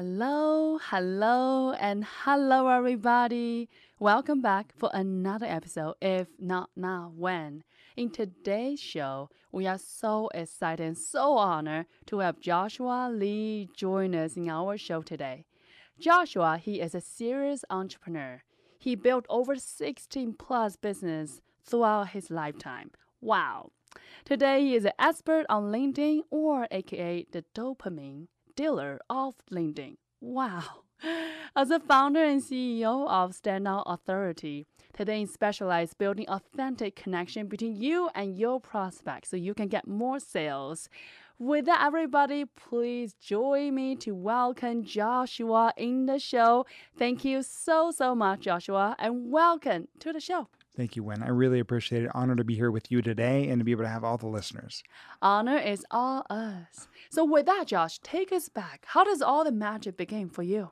[0.00, 3.68] Hello, hello, and hello, everybody.
[3.98, 7.64] Welcome back for another episode, if not now, when.
[7.96, 14.14] In today's show, we are so excited and so honored to have Joshua Lee join
[14.14, 15.46] us in our show today.
[15.98, 18.44] Joshua, he is a serious entrepreneur.
[18.78, 22.92] He built over 16 plus business throughout his lifetime.
[23.20, 23.72] Wow.
[24.24, 29.94] Today, he is an expert on LinkedIn or aka the dopamine dealer of LinkedIn.
[30.20, 30.64] Wow.
[31.56, 38.10] As a founder and CEO of Standout Authority, today specializes building authentic connection between you
[38.16, 40.88] and your prospects so you can get more sales.
[41.38, 46.66] With that, everybody, please join me to welcome Joshua in the show.
[46.98, 50.48] Thank you so, so much, Joshua, and welcome to the show.
[50.78, 51.24] Thank you, Wen.
[51.24, 52.10] I really appreciate it.
[52.14, 54.28] Honor to be here with you today and to be able to have all the
[54.28, 54.84] listeners.
[55.20, 56.86] Honor is all us.
[57.10, 58.84] So, with that, Josh, take us back.
[58.86, 60.70] How does all the magic begin for you?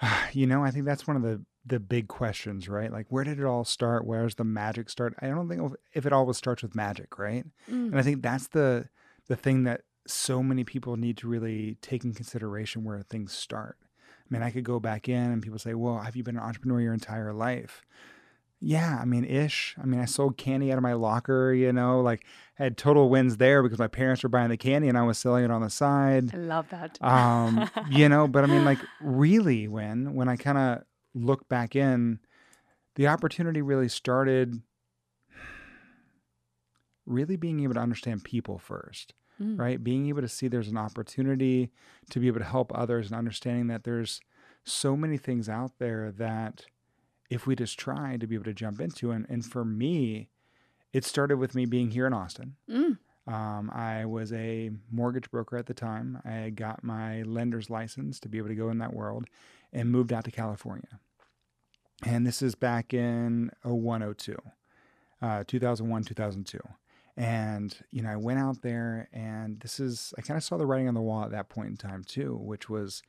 [0.32, 2.90] you know, I think that's one of the the big questions, right?
[2.90, 4.06] Like, where did it all start?
[4.06, 5.14] Where's the magic start?
[5.20, 7.44] I don't think if it always starts with magic, right?
[7.70, 7.88] Mm.
[7.88, 8.88] And I think that's the
[9.28, 13.76] the thing that so many people need to really take in consideration where things start.
[13.82, 16.42] I mean, I could go back in and people say, "Well, have you been an
[16.42, 17.82] entrepreneur your entire life?"
[18.66, 19.76] Yeah, I mean, ish.
[19.80, 22.24] I mean, I sold candy out of my locker, you know, like
[22.58, 25.18] I had total wins there because my parents were buying the candy and I was
[25.18, 26.34] selling it on the side.
[26.34, 26.96] I love that.
[27.02, 30.82] um, you know, but I mean, like, really, when when I kind of
[31.14, 32.20] look back in,
[32.94, 34.62] the opportunity really started
[37.04, 39.58] really being able to understand people first, mm.
[39.58, 39.84] right?
[39.84, 41.70] Being able to see there's an opportunity
[42.08, 44.22] to be able to help others and understanding that there's
[44.64, 46.64] so many things out there that
[47.30, 49.10] if we just try to be able to jump into.
[49.10, 50.28] And, and for me,
[50.92, 52.56] it started with me being here in Austin.
[52.70, 52.98] Mm.
[53.26, 56.20] Um, I was a mortgage broker at the time.
[56.24, 59.26] I got my lender's license to be able to go in that world
[59.72, 61.00] and moved out to California.
[62.04, 64.36] And this is back in 0102,
[65.22, 66.60] uh, 2001, 2002.
[67.16, 70.66] And, you know, I went out there and this is, I kind of saw the
[70.66, 73.02] writing on the wall at that point in time too, which was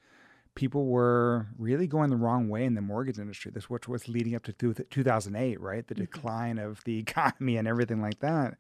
[0.56, 3.52] people were really going the wrong way in the mortgage industry.
[3.54, 5.88] This which was leading up to 2008, right?
[5.88, 6.04] The mm-hmm.
[6.04, 8.58] decline of the economy and everything like that.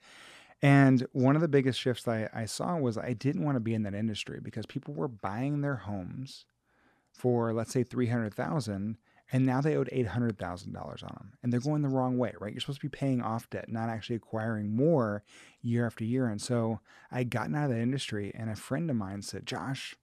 [0.62, 3.74] And one of the biggest shifts I, I saw was I didn't want to be
[3.74, 6.46] in that industry because people were buying their homes
[7.12, 8.98] for let's say 300,000
[9.32, 12.54] and now they owed $800,000 on them and they're going the wrong way, right?
[12.54, 15.24] You're supposed to be paying off debt, not actually acquiring more
[15.62, 16.28] year after year.
[16.28, 16.80] And so
[17.12, 19.96] I gotten out of that industry and a friend of mine said, "Josh,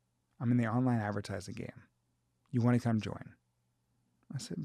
[0.42, 1.84] I'm in the online advertising game.
[2.50, 3.34] You want to come join?
[4.34, 4.58] I said,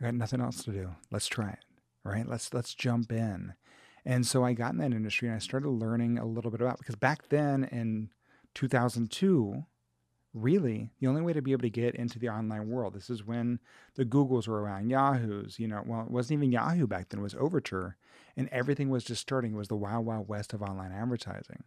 [0.00, 0.88] I got nothing else to do.
[1.10, 1.58] Let's try it.
[2.04, 2.26] Right?
[2.26, 3.52] Let's let's jump in.
[4.04, 6.78] And so I got in that industry and I started learning a little bit about
[6.78, 8.08] because back then in
[8.54, 9.64] 2002,
[10.34, 12.94] really the only way to be able to get into the online world.
[12.94, 13.60] This is when
[13.94, 17.22] the Googles were around, Yahoo's, you know, well, it wasn't even Yahoo back then, it
[17.22, 17.96] was Overture,
[18.36, 19.52] and everything was just starting.
[19.52, 21.62] It was the wild, wild west of online advertising.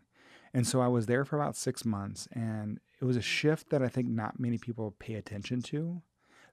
[0.54, 3.82] And so I was there for about six months, and it was a shift that
[3.82, 6.02] I think not many people pay attention to.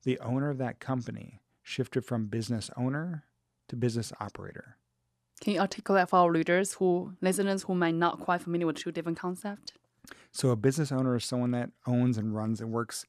[0.04, 3.24] The owner of that company shifted from business owner
[3.68, 4.76] to business operator.
[5.40, 8.92] Can you articulate for our readers who listeners who might not quite familiar with two
[8.92, 9.72] different concepts?
[10.32, 13.06] So a business owner is someone that owns and runs and works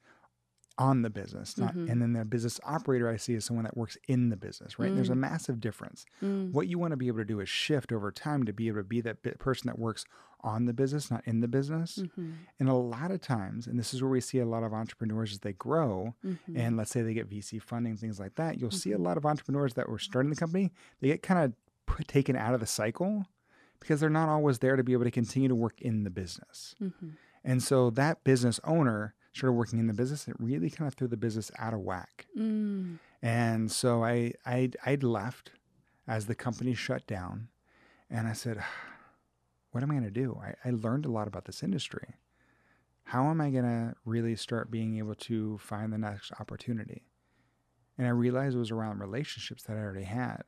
[0.78, 1.89] on the business not, mm-hmm.
[1.89, 4.91] and then the business operator i see is someone that works in the business right
[4.91, 4.95] mm.
[4.95, 5.19] there's a mm.
[5.19, 6.51] massive difference mm.
[6.51, 8.79] what you want to be able to do is shift over time to be able
[8.79, 10.06] to be that person that works
[10.41, 12.31] on the business not in the business mm-hmm.
[12.59, 15.31] and a lot of times and this is where we see a lot of entrepreneurs
[15.31, 16.57] as they grow mm-hmm.
[16.57, 19.05] and let's say they get vc funding things like that you'll see a mm-hmm.
[19.05, 21.53] lot of entrepreneurs that were starting the company they get kind of
[21.85, 23.25] put, taken out of the cycle
[23.79, 26.73] because they're not always there to be able to continue to work in the business
[26.81, 27.09] mm-hmm.
[27.45, 31.07] and so that business owner started working in the business, it really kind of threw
[31.07, 32.27] the business out of whack.
[32.38, 32.99] Mm.
[33.21, 35.51] And so I, I I'd left
[36.07, 37.47] as the company shut down,
[38.09, 38.63] and I said,
[39.72, 40.39] "What am I going to do?
[40.41, 42.16] I, I learned a lot about this industry.
[43.05, 47.03] How am I going to really start being able to find the next opportunity?"
[47.97, 50.43] And I realized it was around relationships that I already had.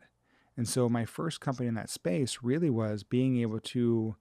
[0.57, 4.15] And so my first company in that space really was being able to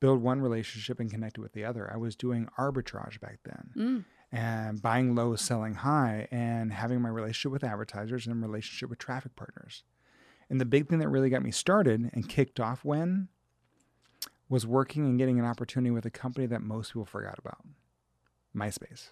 [0.00, 1.90] build one relationship and connect it with the other.
[1.92, 3.70] I was doing arbitrage back then.
[3.76, 4.04] Mm.
[4.32, 9.36] And buying low, selling high, and having my relationship with advertisers and relationship with traffic
[9.36, 9.84] partners.
[10.50, 13.28] And the big thing that really got me started and kicked off when
[14.48, 17.64] was working and getting an opportunity with a company that most people forgot about
[18.54, 19.10] MySpace.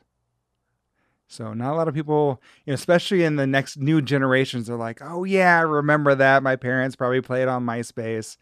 [1.26, 4.76] So not a lot of people, you know, especially in the next new generations, are
[4.76, 6.42] like, "Oh yeah, I remember that.
[6.42, 8.36] My parents probably played on MySpace."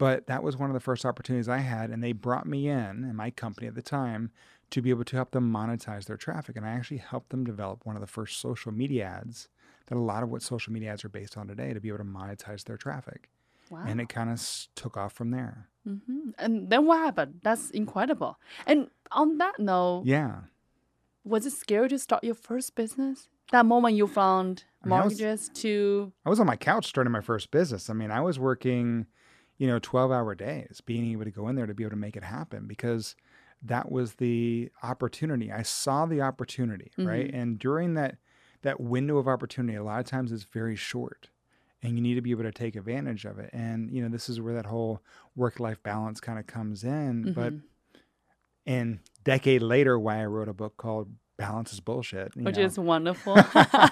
[0.00, 3.04] But that was one of the first opportunities I had, and they brought me in,
[3.04, 4.30] and my company at the time,
[4.70, 6.56] to be able to help them monetize their traffic.
[6.56, 9.48] And I actually helped them develop one of the first social media ads
[9.88, 11.98] that a lot of what social media ads are based on today to be able
[11.98, 13.28] to monetize their traffic.
[13.68, 13.82] Wow.
[13.86, 14.40] And it kind of
[14.74, 15.68] took off from there.
[15.84, 17.40] hmm And then what happened?
[17.42, 18.38] That's incredible.
[18.66, 20.42] And on that note, Yeah.
[21.24, 23.28] was it scary to start your first business?
[23.52, 26.86] That moment you found I mean, I was- mortgages to I was on my couch
[26.86, 27.90] starting my first business.
[27.90, 29.06] I mean, I was working,
[29.60, 31.96] you know, 12 hour days, being able to go in there to be able to
[31.96, 33.14] make it happen because
[33.62, 35.52] that was the opportunity.
[35.52, 37.26] I saw the opportunity, right?
[37.26, 37.36] Mm-hmm.
[37.36, 38.16] And during that
[38.62, 41.28] that window of opportunity, a lot of times it's very short
[41.82, 43.50] and you need to be able to take advantage of it.
[43.52, 45.02] And, you know, this is where that whole
[45.36, 47.34] work life balance kind of comes in.
[47.34, 48.00] But mm-hmm.
[48.66, 52.32] and decade later, why I wrote a book called Balance is Bullshit.
[52.34, 52.64] you which know.
[52.64, 53.34] is wonderful.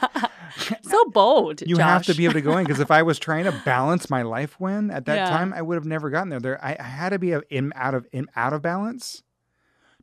[0.83, 1.63] so bold.
[1.67, 4.09] you have to be able to go in because if I was trying to balance
[4.11, 5.31] my life when at that Yeah.
[5.31, 6.41] time, I would have never gotten there.
[6.41, 9.23] There, I, I had to be a, in out of in out of balance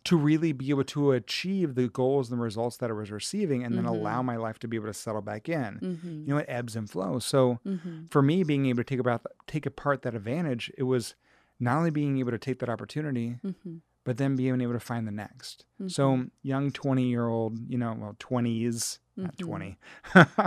[0.05, 3.63] to really be able to achieve the goals and the results that I was receiving,
[3.63, 5.79] and then allow my life to be able to settle back in.
[5.81, 6.07] Mm-hmm.
[6.27, 7.25] You know, it ebbs and flows.
[7.25, 8.05] So Mm-hmm.
[8.11, 11.15] for me, being able to take about take apart that advantage, it was
[11.59, 13.77] not only being able to take that opportunity, Mm-hmm.
[14.05, 15.65] But then being able to find the next.
[15.87, 19.37] So young twenty year old, you know, well twenties, not Mhm.
[19.39, 19.77] twenty.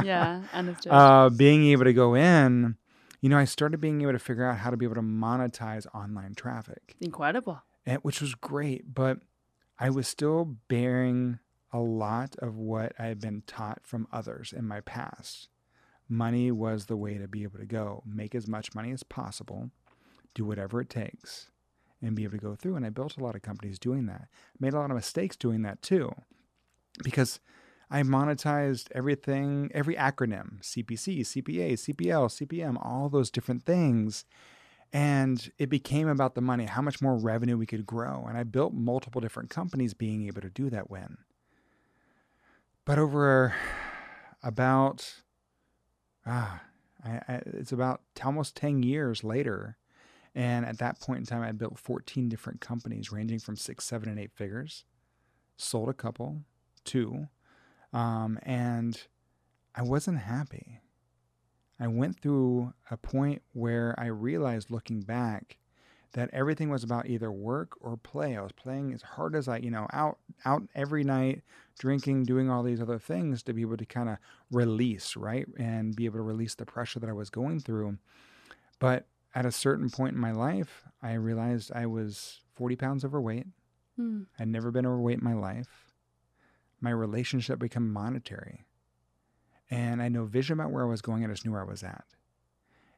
[0.03, 0.93] Yeah, understood.
[0.95, 2.77] uh, being able to go in,
[3.21, 5.87] you know, I started being able to figure out how to be able to monetize
[5.95, 7.63] online traffic, Incredible.
[7.85, 8.95] and, which was great.
[8.95, 9.19] But
[9.79, 11.39] I was still bearing
[11.73, 15.49] a lot of what I had been taught from others in my past.
[16.09, 19.71] Money was the way to be able to go, make as much money as possible,
[20.35, 21.51] do whatever it takes,
[22.03, 22.77] and be able to go through.
[22.77, 24.29] And I built a lot of companies doing that.
[24.59, 26.15] Made a lot of mistakes doing that too,
[27.03, 27.41] because
[27.91, 34.25] I monetized everything, every acronym CPC, CPA, CPL, CPM, all those different things.
[34.93, 38.25] And it became about the money, how much more revenue we could grow.
[38.27, 41.19] And I built multiple different companies being able to do that when.
[42.85, 43.55] But over
[44.43, 45.15] about,
[46.25, 46.63] ah,
[47.05, 49.77] I, I, it's about almost 10 years later.
[50.39, 53.85] And at that point in time, I had built 14 different companies ranging from six,
[53.85, 54.85] seven, and eight figures.
[55.57, 56.43] Sold a couple,
[56.85, 57.27] two,
[57.93, 59.03] um, and
[59.75, 60.79] I wasn't happy.
[61.81, 65.59] I went through a point where I realized looking back
[66.13, 68.37] that everything was about either work or play.
[68.37, 71.43] I was playing as hard as I, you know, out out every night,
[71.81, 74.19] drinking, doing all these other things to be able to kind of
[74.53, 75.49] release, right?
[75.59, 77.99] And be able to release the pressure that I was going through.
[78.79, 83.47] But at a certain point in my life, I realized I was 40 pounds overweight.
[83.99, 84.27] Mm.
[84.39, 85.93] I'd never been overweight in my life.
[86.81, 88.67] My relationship became monetary.
[89.71, 91.25] And I had no vision about where I was going.
[91.25, 92.05] I just knew where I was at.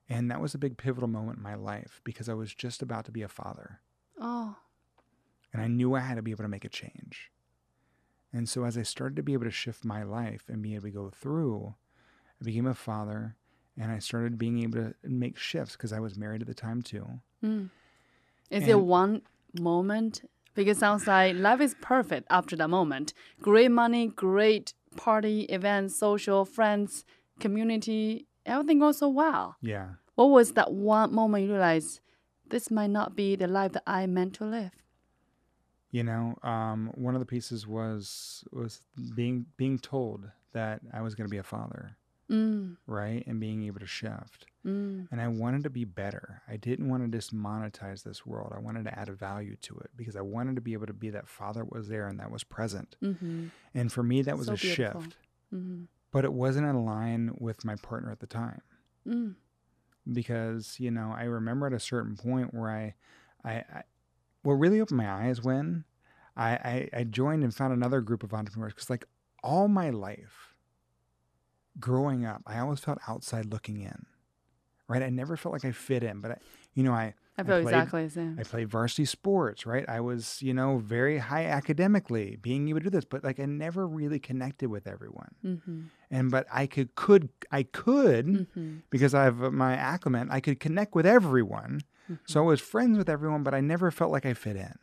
[0.08, 3.04] And that was a big pivotal moment in my life because I was just about
[3.06, 3.80] to be a father.
[4.18, 4.56] Oh,
[5.52, 7.30] And I knew I had to be able to make a change.
[8.32, 10.84] And so as I started to be able to shift my life and be able
[10.84, 11.74] to go through,
[12.40, 13.36] I became a father
[13.80, 16.80] and I started being able to make shifts because I was married at the time
[16.82, 17.06] too.
[17.42, 17.70] mm.
[18.50, 19.22] is And- one
[19.58, 20.22] moment?
[20.54, 23.14] Because it sounds like life is perfect after that moment.
[23.40, 27.04] Great money, great party, events, social, friends,
[27.38, 29.56] community, everything goes so well.
[29.62, 29.88] Yeah.
[30.16, 32.00] What was that one moment you realized
[32.48, 34.72] this might not be the life that I meant to live?
[35.92, 38.82] You know, um, one of the pieces was was
[39.14, 41.96] being being told that I was going to be a father,
[42.30, 44.46] Mm, right, and being able to shift.
[44.64, 46.42] mm, And I wanted to be better.
[46.48, 48.52] I didn't want to just monetize this world.
[48.54, 50.92] I wanted to add a value to it because I wanted to be able to
[50.92, 52.96] be that father was there and that was present.
[53.02, 55.00] mm-hmm, And for me, that was So a beautiful.
[55.02, 55.16] shift.
[55.52, 55.82] mm-hmm,
[56.12, 58.62] But it wasn't in line with my partner at the time
[59.06, 59.34] mm,
[60.12, 62.94] because you know I remember at a certain point where I,
[63.44, 63.82] I, I
[64.42, 65.84] what really opened my eyes when
[66.36, 69.04] I, I, I joined and found another group of entrepreneurs because like
[69.42, 70.49] all my life
[71.78, 74.06] growing up, I always felt outside looking in,
[74.88, 75.02] right?
[75.02, 76.36] I never felt like I fit in, but I,
[76.74, 78.36] you know, I I feel played- exactly the same.
[78.38, 79.88] I played varsity sports, right?
[79.88, 83.46] I was, you know, very high academically, being able to do this, but like I
[83.46, 85.34] never really connected with everyone.
[85.44, 90.40] mm-hmm, And but I could could I could mm-hmm, because I have my acclimate, I
[90.40, 91.80] could connect with everyone.
[92.26, 94.74] So I was friends with everyone, but I never felt like I fit in.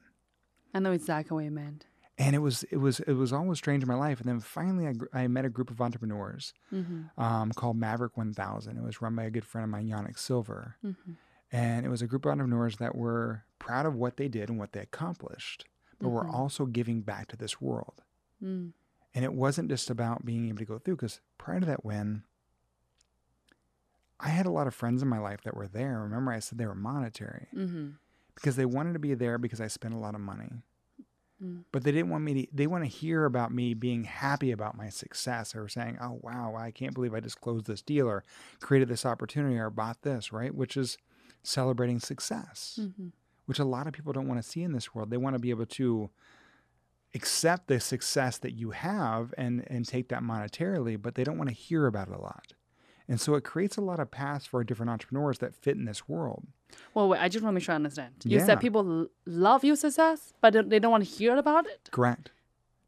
[0.73, 1.85] I know exactly what you meant.
[2.19, 4.19] And it was it was it was always strange in my life.
[4.19, 8.33] And then finally, I, I met a group of entrepreneurs Mm-hmm, um, called Maverick One
[8.33, 8.77] Thousand.
[8.77, 11.11] It was run by a good friend of mine, Yanik Silver, mm-hmm,
[11.51, 14.57] and it was a group of entrepreneurs that were proud of what they did and
[14.57, 15.65] what they accomplished,
[15.99, 16.33] but were Mhm.
[16.33, 18.01] also giving back to this world.
[18.43, 18.71] mm,
[19.13, 22.23] And it wasn't just about being able to go through, because prior to that, when
[24.19, 26.01] I had a lot of friends in my life that were there.
[26.01, 27.89] Remember, I said they were monetary Mm-hmm.
[28.33, 30.63] because they wanted to be there because I spent a lot of money.
[31.43, 31.63] Mm.
[31.71, 34.75] But they didn't want me to, they want to hear about me being happy about
[34.75, 38.23] my success or saying, oh, wow, I can't believe I just closed this deal or
[38.59, 40.53] created this opportunity or bought this, right?
[40.53, 40.97] Which is
[41.43, 43.07] celebrating success, Mm-hmm.
[43.45, 45.09] which a lot of people don't want to see in this world.
[45.11, 46.09] They want to be able to
[47.15, 51.49] accept the success that you have and, and take that monetarily, but they don't want
[51.49, 52.53] to hear about it a lot.
[53.09, 56.09] And so it creates a lot of paths for different entrepreneurs that fit in this
[56.09, 56.45] world.
[56.93, 58.13] Well, wait, I just want to make sure I understand.
[58.25, 58.45] You Yeah.
[58.45, 61.89] said people love your success, but they- they don't want to hear about it.
[61.91, 62.31] Correct.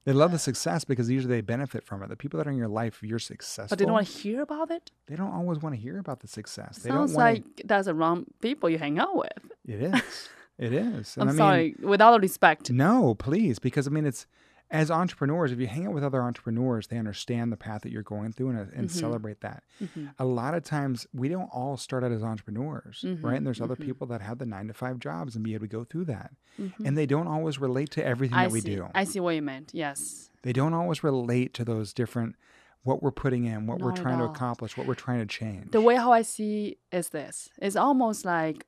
[0.06, 2.10] They love the success because usually they benefit from it.
[2.10, 4.14] The people that are in your life, if you're successful, But they don't want to
[4.14, 4.92] hear about it.
[5.08, 6.80] they don't always want to hear about the success.
[6.80, 9.52] They Sounds don't want like that's the wrong people you hang out with.
[9.66, 10.30] it is.
[10.58, 11.16] It is.
[11.18, 12.72] And I'm I mean, sorry, with all respect.
[12.72, 14.26] No, please, because I mean, it's
[14.72, 15.52] as entrepreneurs.
[15.52, 18.50] If you hang out with other entrepreneurs, they understand the path that you're going through
[18.50, 18.92] and, and Mhm.
[18.92, 19.64] celebrate that.
[19.82, 20.14] Mhm.
[20.20, 23.38] A lot of times, we don't all start out as entrepreneurs, Mhm, right?
[23.38, 23.86] And there's other mhm.
[23.86, 26.34] people that have the nine to five jobs and be able to go through that,
[26.60, 26.74] Mhm.
[26.86, 28.76] and they don't always relate to everything I that we see.
[28.76, 28.88] do.
[28.94, 29.72] I see what you meant.
[29.74, 30.28] Yes.
[30.42, 32.36] they don't always relate to those different
[32.84, 35.70] what we're putting in, what we're trying to accomplish, what we're trying to change.
[35.72, 37.50] The way how I see is this.
[37.58, 38.66] It's almost like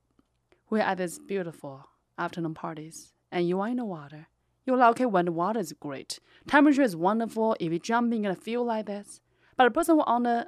[0.69, 1.85] we're at this beautiful
[2.17, 4.27] afternoon parties and you are in the water.
[4.71, 6.19] You're like, okay, when the water is great.
[6.47, 7.55] Temperature is wonderful.
[7.59, 9.19] If you're jumping, you're gonna feel like this.
[9.57, 10.47] But the person who on the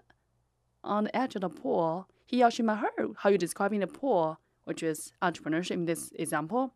[0.84, 3.88] on the edge of the pool, he or she might heard how you're describing the
[3.88, 6.74] pool, which is entrepreneurship in this example.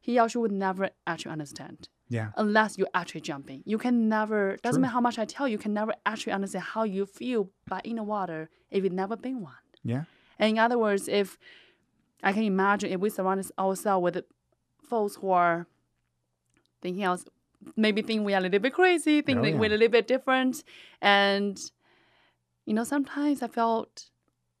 [0.00, 3.62] He or she would never actually understand yeah, unless you're actually jumping.
[3.64, 4.82] You can never, doesn't True.
[4.82, 7.80] matter how much I tell you, you can never actually understand how you feel by
[7.84, 9.54] in the water if you've never been one.
[9.82, 10.04] yeah,
[10.38, 11.38] And in other words, if
[12.22, 14.24] I can imagine if we surround ourselves with
[14.88, 15.66] folks who are
[16.84, 17.24] thinking else,
[17.76, 20.06] maybe think we are a little bit crazy, think Oh, that we're a little bit
[20.06, 20.62] different.
[21.00, 21.58] And,
[22.66, 24.10] you know, sometimes I felt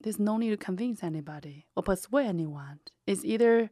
[0.00, 2.80] there's no need to convince anybody or persuade anyone.
[3.06, 3.70] It's either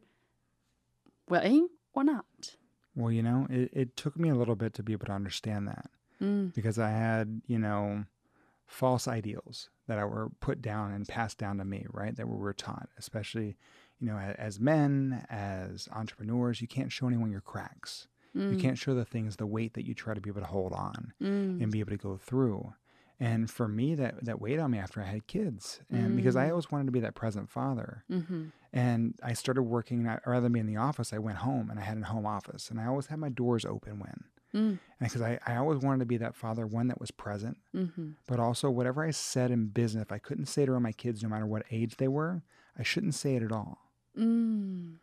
[1.27, 2.55] we're in or not.
[2.95, 5.67] Well, you know, it, it took me a little bit to be able to understand
[5.67, 5.89] that
[6.21, 6.53] Mm.
[6.53, 8.05] because I had, you know,
[8.67, 12.15] false ideals that I were put down and passed down to me, right?
[12.15, 13.57] That we were taught, especially,
[13.99, 18.07] you know, as men, as entrepreneurs, you can't show anyone your cracks.
[18.33, 18.59] You Mm.
[18.59, 21.13] can't show the things, the weight that you try to be able to hold on
[21.21, 21.61] Mm.
[21.61, 22.73] and be able to go through.
[23.19, 26.47] And for me, that that weighed on me after I had kids, and because I
[26.47, 26.49] Mm.
[26.51, 28.03] always wanted to be that present father.
[28.09, 28.45] Mm-hmm.
[28.73, 31.79] And I started working, I- rather than be in the office, I went home and
[31.79, 32.71] I had a home office.
[32.71, 34.23] And I always had my doors open when.
[34.53, 34.79] Mm.
[34.79, 38.11] And because I, I always wanted to be that father, one that was present, Mm-hmm.
[38.27, 41.21] but also whatever I said in business, if I couldn't say it around my kids,
[41.21, 42.41] no matter what age they were,
[42.77, 43.91] I shouldn't say it at all.
[44.17, 44.95] Mm.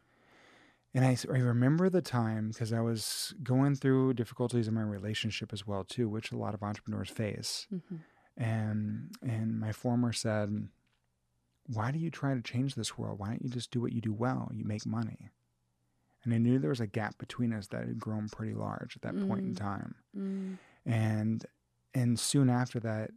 [0.92, 5.52] And I, I remember the time because I was going through difficulties in my relationship
[5.52, 7.66] as well too, which a lot of entrepreneurs face.
[7.73, 7.97] Mm-hmm.
[8.37, 10.68] And and my former said,
[11.66, 13.18] "Why do you try to change this world?
[13.18, 14.50] Why don't you just do what you do well?
[14.52, 15.30] You make money."
[16.25, 19.02] And I knew there was a gap between us that had grown pretty large at
[19.02, 19.59] that point in Mm.
[19.59, 19.94] time.
[20.16, 20.59] Mm.
[20.87, 21.47] And
[21.94, 23.11] and soon after that,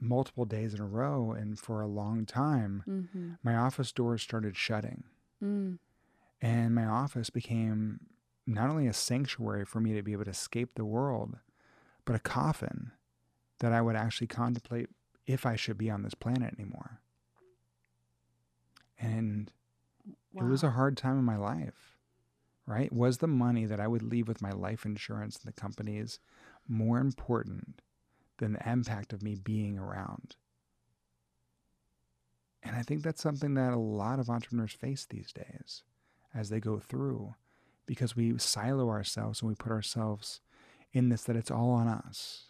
[0.00, 3.32] multiple days in a row and for a long time, Mm-hmm.
[3.42, 5.04] my office doors started shutting.
[5.42, 5.78] Mm.
[6.42, 8.00] And my office became
[8.46, 11.36] not only a sanctuary for me to be able to escape the world,
[12.04, 12.92] but a coffin
[13.58, 14.88] that I would actually contemplate
[15.26, 17.00] if I should be on this planet anymore.
[18.98, 19.52] And
[20.34, 21.96] it was a hard time in my life,
[22.66, 22.92] right?
[22.92, 26.18] Was the money that I would leave with my life insurance and the companies
[26.66, 27.82] more important
[28.38, 30.36] than the impact of me being around?
[32.62, 35.82] And I think that's something that a lot of entrepreneurs face these days
[36.34, 37.34] as they go through
[37.86, 40.40] because we silo ourselves and we put ourselves
[40.92, 42.44] in this that it's all on us.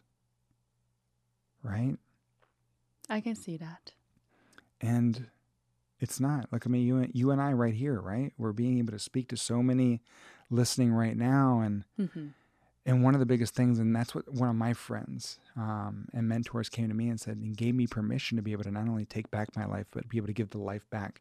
[1.63, 1.97] Right?
[3.09, 3.93] I can see that.
[4.81, 5.29] And
[5.99, 6.47] it's not.
[6.53, 8.33] Like I mean you and you and I right here, right?
[8.39, 10.01] We're being able to speak to so many
[10.51, 12.27] listening right now and Mm-hmm.
[12.87, 16.29] and one of the biggest things and that's what one of my friends um, and
[16.29, 18.89] mentors came to me and said and gave me permission to be able to not
[18.89, 21.21] only take back my life but be able to give the life back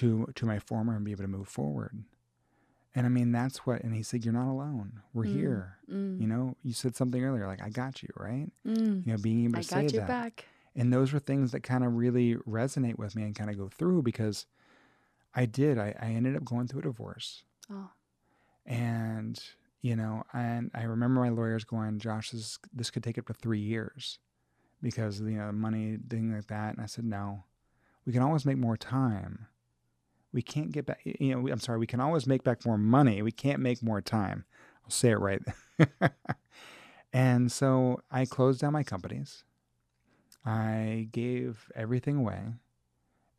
[0.00, 2.04] to to my former and be able to move forward
[2.94, 5.32] and i mean that's what and he said you're not alone we're Mm.
[5.40, 6.20] here Mm.
[6.20, 9.06] you know you said something earlier like i got you right Mm.
[9.06, 10.44] you know being able to I say got you that back.
[10.76, 13.68] and those were things that kind of really resonate with me and kind of go
[13.68, 14.46] through because
[15.34, 17.90] i did I, I ended up going through a divorce Oh.
[18.66, 19.38] and
[19.82, 23.34] you know and i remember my lawyers going josh this, this could take up to
[23.34, 24.18] three years
[24.82, 27.44] because you know money thing like that and i said no
[28.06, 29.46] we can always make more time
[30.32, 33.22] we can't get back you know i'm sorry we can always make back more money
[33.22, 34.44] we can't make more time
[34.84, 35.42] i'll say it right
[37.12, 39.44] and so i closed down my companies
[40.44, 42.40] i gave everything away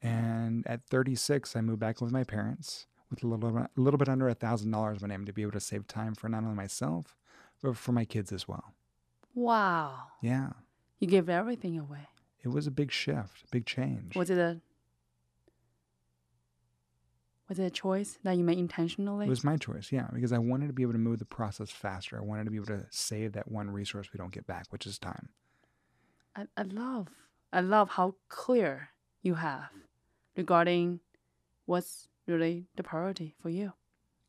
[0.01, 4.07] And at 36, I moved back with my parents with a little, a little bit
[4.07, 6.43] under a thousand dollars in my name to be able to save time for not
[6.43, 7.17] only myself,
[7.61, 8.73] but for my kids as well.
[9.35, 10.03] Wow.
[10.21, 10.51] Yeah.
[10.99, 12.07] You gave everything away.
[12.41, 14.15] It was a big shift, big change.
[14.15, 14.61] Was it a
[17.49, 19.25] was it a choice that you made intentionally?
[19.25, 21.69] It was my choice, yeah, because I wanted to be able to move the process
[21.71, 22.17] faster.
[22.17, 24.85] I wanted to be able to save that one resource we don't get back, which
[24.85, 25.29] is time.
[26.35, 27.07] I, I love
[27.51, 28.89] I love how clear
[29.23, 29.69] you have
[30.37, 30.99] regarding
[31.65, 33.73] what's really the priority for you.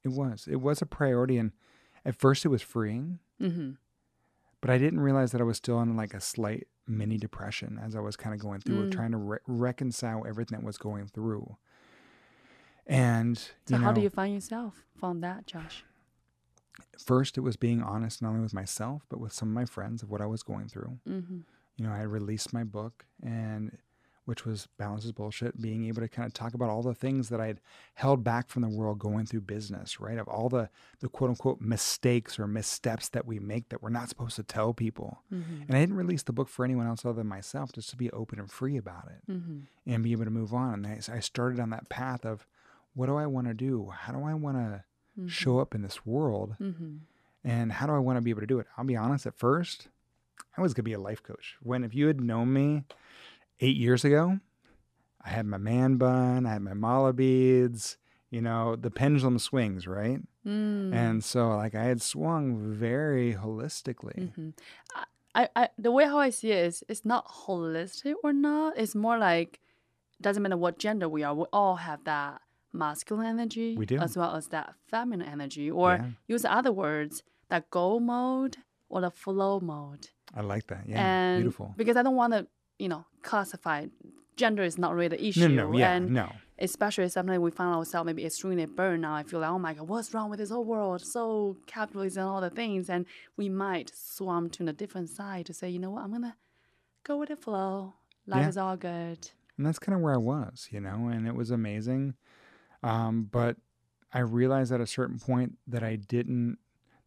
[0.02, 0.48] It was.
[0.50, 1.52] It was a priority and
[2.04, 3.72] at first it was freeing, Mm-hmm.
[4.60, 7.94] but I didn't realize that I was still in like a slight mini depression as
[7.94, 8.92] I was kind of going through, Mm.
[8.92, 11.56] trying to re- reconcile everything that was going through.
[12.86, 15.84] And So how do you find yourself from that, Josh?
[16.98, 20.02] first it was being honest not only with myself but with some of my friends
[20.02, 20.98] of what I was going through.
[21.08, 21.38] Mm-hmm.
[21.76, 23.76] you know, I released my book and
[24.26, 27.30] which was Balance is Bullshit, being able to kind of talk about all the things
[27.30, 27.60] that I'd
[27.94, 30.18] held back from the world going through business, right?
[30.18, 30.68] Of all the
[31.00, 34.72] the quote unquote mistakes or missteps that we make that we're not supposed to tell
[34.72, 35.22] people.
[35.34, 35.62] Mm-hmm.
[35.66, 38.10] And I didn't release the book for anyone else other than myself, just to be
[38.10, 39.58] open and free about it Mm-hmm.
[39.86, 40.84] and be able to move on.
[40.84, 42.46] And I, I started on that path of
[43.00, 43.90] what do I want to do?
[43.98, 44.84] How do I want to
[45.18, 45.26] Mm-hmm.
[45.26, 46.54] show up in this world?
[46.60, 46.98] Mm-hmm.
[47.42, 48.66] And how do I want to be able to do it?
[48.76, 49.88] I'll be honest, at first,
[50.56, 51.56] I was going to be a life coach.
[51.62, 52.84] When, if you had known me
[53.58, 54.38] eight years ago,
[55.20, 57.98] I had my man bun, I had my mala beads,
[58.30, 60.20] you know, the pendulum swings, right?
[60.46, 60.94] Mm.
[60.94, 64.32] And so, like, I had swung very holistically.
[64.34, 64.50] hmm
[65.34, 68.78] I, I, the way how I see it is, it's not holistic or not.
[68.78, 69.60] It's more like,
[70.20, 71.34] doesn't matter what gender we are.
[71.34, 73.98] We all have that masculine energy, We do.
[73.98, 76.10] as well as that feminine energy, or Yeah.
[76.28, 78.58] use other words, that go mode
[78.88, 80.08] or the flow mode.
[80.34, 80.88] I like that.
[80.88, 81.00] Yeah.
[81.04, 81.74] and beautiful.
[81.76, 82.46] Because I don't want to,
[82.78, 83.86] you know, classify.
[84.36, 85.48] Gender is not really the issue.
[85.48, 86.32] No, no, yeah, and no.
[86.58, 89.14] especially sometimes we find ourselves maybe extremely burned out.
[89.14, 91.02] I feel like, oh my God, what's wrong with this whole world?
[91.02, 92.88] So capitalist and all the things.
[92.88, 93.04] And
[93.36, 96.34] we might swam to a different side to say, you know what, I'm going to
[97.04, 97.94] go with the flow.
[98.26, 98.48] Life Yeah.
[98.48, 99.30] is all good.
[99.58, 102.14] And that's kind of where I was, you know, and it was amazing.
[102.82, 103.56] Um, but
[104.12, 106.58] I realized at a certain point that I didn't,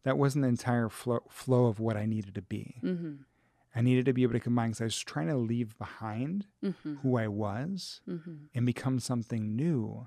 [0.04, 2.76] that wasn't the entire flow, flow of what I needed to be.
[2.82, 3.14] Mm-hmm.
[3.76, 6.96] I needed to be able to combine because I was trying to leave behind Mm-hmm.
[7.02, 8.34] who I was Mm-hmm.
[8.54, 10.06] and become something new.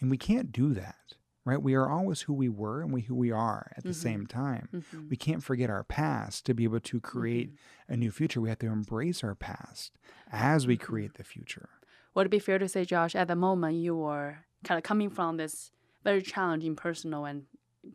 [0.00, 1.62] And we can't do that, right?
[1.62, 3.94] We are always who we were and we who we are at the Mhm.
[3.94, 4.68] same time.
[4.74, 5.10] Mm-hmm.
[5.10, 7.52] We can't forget our past to be able to create
[7.86, 8.40] a new future.
[8.40, 9.92] We have to embrace our past
[10.32, 11.68] as we create the future.
[12.14, 15.10] Would it be fair to say, Josh, at the moment you were kind of coming
[15.10, 15.72] from this
[16.04, 17.44] very challenging personal and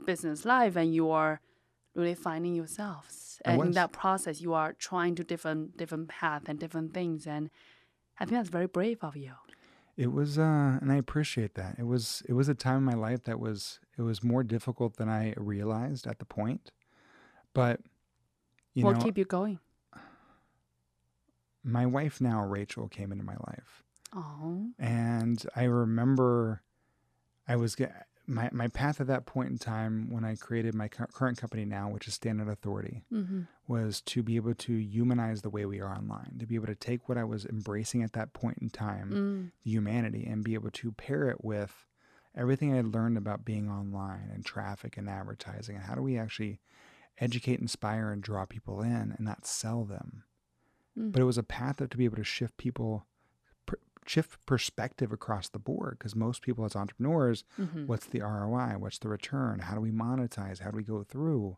[0.05, 1.41] business life, and you are
[1.95, 6.59] really finding yourselves, and in that process, you are trying to different different path and
[6.59, 7.49] different things, and
[8.19, 9.33] I think that's very brave of you.
[9.95, 11.75] It was, uh, and I appreciate that.
[11.79, 14.97] It was, it was a time in my life that was, it was more difficult
[14.97, 16.71] than I realized at the point.
[17.55, 17.79] But,
[18.75, 19.57] you know what know, keep you going?
[21.63, 23.83] my wife now, Rachel, came into my life,
[24.15, 26.63] Oh, and I remember,
[27.47, 27.75] I was
[28.25, 31.65] my my path at that point in time when I created my cu- current company
[31.65, 33.41] now, which is Standout Authority, mm-hmm.
[33.67, 36.75] was to be able to humanize the way we are online, to be able to
[36.75, 39.11] take what I was embracing at that point in time.
[39.11, 39.51] mm.
[39.63, 41.85] humanity and be able to pair it with
[42.35, 46.17] everything I had learned about being online and traffic and advertising and how do we
[46.17, 46.59] actually
[47.19, 50.23] educate, inspire, and draw people in and not sell them.
[50.97, 51.11] Mm.
[51.11, 53.05] But it was a path of, to be able to shift people,
[54.07, 57.87] shift perspective across the board because most people as entrepreneurs, Mm-hmm.
[57.87, 58.75] what's the ROI?
[58.77, 59.59] What's the return?
[59.59, 60.59] How do we monetize?
[60.59, 61.57] How do we go through?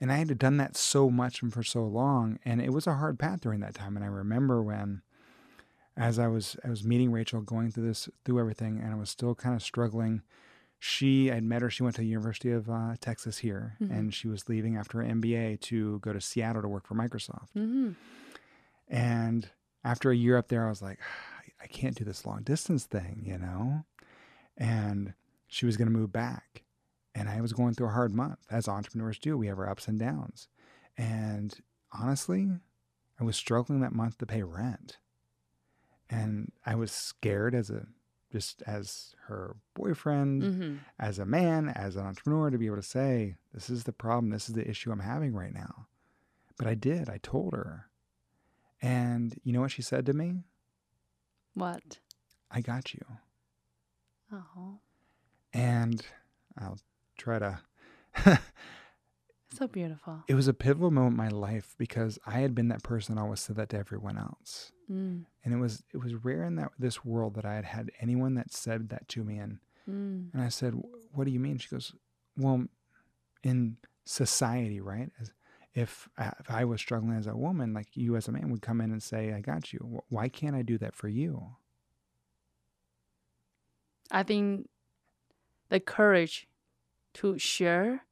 [0.00, 2.94] And I had done that so much and for so long, and it was a
[2.94, 3.96] hard path during that time.
[3.96, 5.02] And I remember when,
[5.96, 9.10] as I was I was meeting Rachel, going through this through everything, and I was
[9.10, 10.22] still kind of struggling.
[10.80, 11.70] She, I'd met her.
[11.70, 13.90] She went to the University of uh, Texas here, Mhm.
[13.90, 17.48] and she was leaving after her MBA to go to Seattle to work for Microsoft.
[17.56, 17.90] Mm-hmm.
[18.88, 19.50] And
[19.84, 21.00] after a year up there, I was like,
[21.60, 23.84] I can't do this long distance thing, you know?
[24.56, 25.14] And
[25.46, 26.62] she was going to move back.
[27.14, 29.36] And I was going through a hard month, as entrepreneurs do.
[29.36, 30.48] We have our ups and downs.
[30.96, 31.54] And
[31.92, 32.48] honestly,
[33.20, 34.98] I was struggling that month to pay rent.
[36.10, 37.86] And I was scared as a,
[38.30, 40.74] just as her boyfriend, Mm-hmm.
[40.98, 44.30] as a man, as an entrepreneur, to be able to say, this is the problem,
[44.30, 45.86] this is the issue I'm having right now.
[46.56, 47.86] But I did, I told her.
[48.80, 50.44] And you know what she said to me?
[51.54, 51.98] What?
[52.50, 53.00] I got you.
[54.32, 54.78] Oh,
[55.52, 56.04] And
[56.58, 56.78] I'll
[57.16, 57.60] try to
[59.50, 60.22] So beautiful.
[60.28, 63.22] It was a pivotal moment in my life because I had been that person that
[63.22, 64.72] always said that to everyone else.
[64.90, 65.24] Mm.
[65.42, 68.34] And it was it was rare in that this world that I had had anyone
[68.34, 69.58] that said that to me and
[69.88, 70.34] Mm.
[70.34, 70.74] and I said,
[71.12, 71.94] "What do you mean?" She goes,
[72.36, 72.66] "Well,
[73.42, 75.10] in society, right?
[75.18, 75.30] As
[75.74, 78.62] if I, if I was struggling as a woman, like you as a man would
[78.62, 81.56] come in and say, "I got you." Why can't I do that for you?"
[84.10, 84.68] I think
[85.68, 86.48] the courage
[87.14, 88.04] to share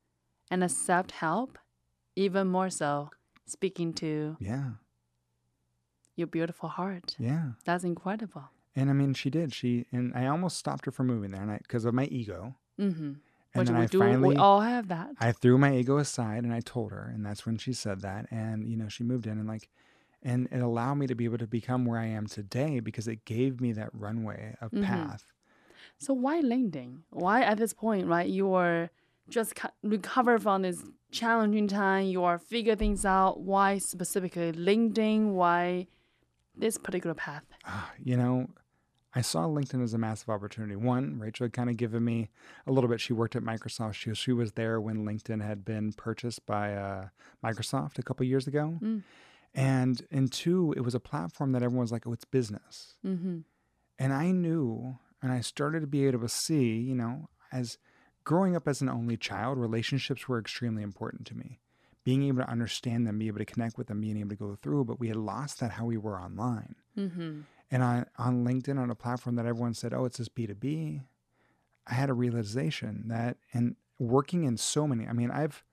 [0.51, 1.59] and accept help,
[2.14, 3.11] even more so,
[3.47, 4.73] speaking to Yeah,
[6.14, 7.16] your beautiful heart.
[7.19, 7.53] yeah.
[7.64, 8.45] That's incredible.
[8.75, 9.55] And I mean, she did.
[9.55, 12.57] She and I almost stopped her from moving there, and I because of my ego.
[12.79, 13.14] Mm-hmm.
[13.57, 13.99] And Which then we I do.
[13.99, 15.11] finally, we all have that.
[15.19, 18.27] I threw my ego aside and I told her, and that's when she said that.
[18.31, 19.69] And you know, she moved in and like,
[20.23, 23.25] and it allowed me to be able to become where I am today because it
[23.25, 24.83] gave me that runway of Mhm.
[24.85, 25.25] path.
[25.99, 27.03] So why LinkedIn?
[27.11, 28.29] Why at this point, right?
[28.29, 28.90] You are
[29.29, 32.07] just co- recover from this challenging time.
[32.07, 33.40] You are figure things out.
[33.40, 35.33] Why specifically LinkedIn?
[35.33, 35.87] Why
[36.55, 37.45] this particular path?
[37.64, 38.49] Ah, you know,
[39.16, 40.76] I saw LinkedIn as a massive opportunity.
[40.76, 42.29] One, Rachel had kind of given me
[42.66, 43.00] a little bit.
[43.00, 43.94] She worked at Microsoft.
[43.94, 47.09] She, she was there when LinkedIn had been purchased by uh,
[47.42, 48.79] Microsoft a couple years ago.
[48.83, 49.02] Mm.
[49.55, 52.96] And and two, it was a platform that everyone was like, oh, it's business.
[53.07, 53.38] Mm-hmm.
[53.98, 57.79] And I knew, and I started to be able to see, you know, as
[58.24, 61.61] growing up as an only child, relationships were extremely important to me.
[62.05, 64.59] Being able to understand them, be able to connect with them, being able to go
[64.62, 66.74] through, but we had lost that how we were online.
[66.98, 67.40] Mm-hmm.
[67.70, 71.02] And on, on LinkedIn, on a platform that everyone said, oh, it's this B2B,
[71.87, 75.64] I had a realization that, and working in so many, I mean, I've,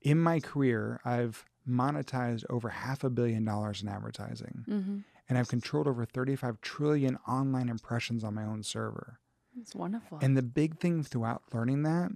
[0.00, 4.98] in my career, I've monetized over half a billion dollars in advertising, Mm-hmm.
[5.28, 9.18] and I've controlled over 35 trillion online impressions on my own server.
[9.60, 10.18] It's wonderful.
[10.22, 12.10] And the big thing throughout learning that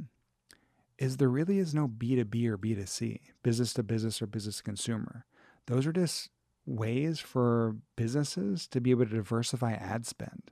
[0.98, 5.26] is there really is no B2B or B2C, business to business or business to consumer.
[5.66, 6.30] Those are just
[6.66, 10.50] ways for businesses to be able to diversify ad spend,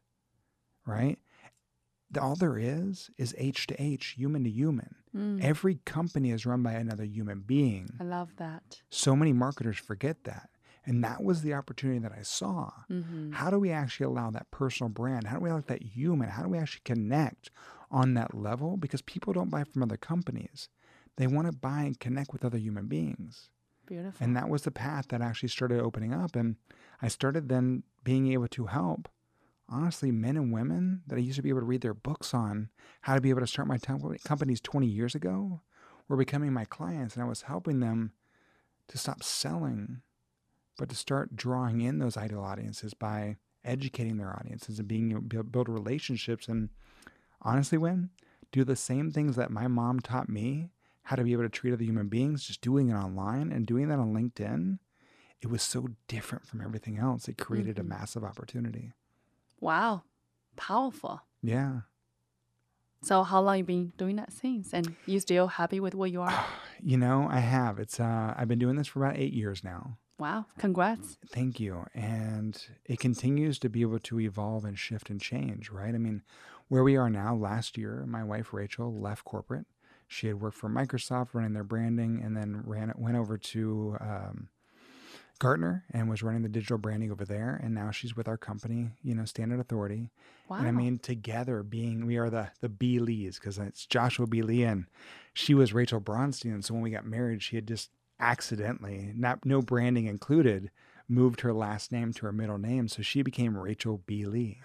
[0.87, 1.19] right?
[2.11, 4.95] The- All there is is H to H, human to human.
[5.15, 5.43] Mm.
[5.43, 7.89] Every company is run by another human being.
[8.01, 8.83] I love that.
[8.91, 10.51] So many marketers forget that.
[10.87, 12.71] And that was the opportunity that I saw.
[12.91, 13.33] Mm-hmm.
[13.33, 15.27] How do we actually allow that personal brand?
[15.27, 16.29] How do we allow that human?
[16.29, 17.51] How do we actually connect
[17.91, 18.77] on that level?
[18.77, 20.69] Because people don't buy from other companies.
[21.17, 23.49] They want to buy and connect with other human beings.
[23.87, 24.25] Beautiful.
[24.25, 26.37] And that was the path that actually started opening up.
[26.37, 26.57] And
[27.03, 29.09] I started then being able to help,
[29.69, 32.71] honestly, men and women that I used to be able to read their books on
[33.03, 35.61] how to be able to start my tem- companies 20 years ago
[36.09, 37.15] were becoming my clients.
[37.15, 38.13] And I was helping them
[38.89, 40.03] to stop selling,
[40.79, 45.29] but to start drawing in those ideal audiences by educating their audiences and being able
[45.29, 46.49] to build relationships.
[46.49, 46.69] And
[47.43, 48.11] honestly, when
[48.53, 50.71] do the same things that my mom taught me
[51.05, 53.89] how to be able to treat other human beings, just doing it online and doing
[53.89, 54.79] that on LinkedIn,
[55.41, 57.29] it was so different from everything else.
[57.29, 57.81] It created Mhm.
[57.81, 58.93] a massive opportunity.
[59.61, 60.03] wow.
[60.57, 61.23] Powerful.
[61.43, 61.81] Yeah.
[63.03, 64.73] So how long you been doing that since?
[64.73, 66.45] And you still happy with where you are?
[66.83, 67.79] You know, I have.
[67.79, 69.99] It's uh I've been doing this for about 8 years now.
[70.19, 70.45] wow.
[70.59, 71.17] Congrats.
[71.29, 71.87] Thank you.
[71.95, 72.53] And
[72.85, 75.95] it continues to be able to evolve and shift and change, right?
[75.95, 76.23] I mean,
[76.69, 79.67] where we are now, last year, my wife Rachel left corporate.
[80.09, 83.97] She had worked for Microsoft running their branding and then ran it went over to
[84.01, 84.49] um,
[85.39, 87.61] Gartner and was running the digital branding over there.
[87.63, 90.11] And now she's with our company, you know, Standout Authority.
[90.49, 90.59] Wow.
[90.59, 94.43] And I mean, together being, we are the the B Lees because it's Joshua B.
[94.43, 94.87] Lee and
[95.33, 96.55] she was Rachel Bronstein.
[96.55, 97.91] And So when we got married, she had just
[98.21, 100.71] accidentally, not no branding included,
[101.09, 102.89] moved her last name to her middle name.
[102.89, 104.25] So she became Rachel B.
[104.25, 104.61] Lee.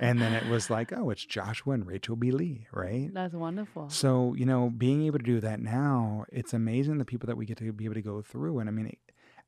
[0.00, 2.30] And then it was like, oh, it's Joshua and Rachel B.
[2.30, 3.10] Lee, right?
[3.12, 3.90] That's wonderful.
[3.90, 7.46] So, you know, being able to do that now, it's amazing the people that we
[7.46, 8.58] get to be able to go through.
[8.58, 8.98] And I mean, it,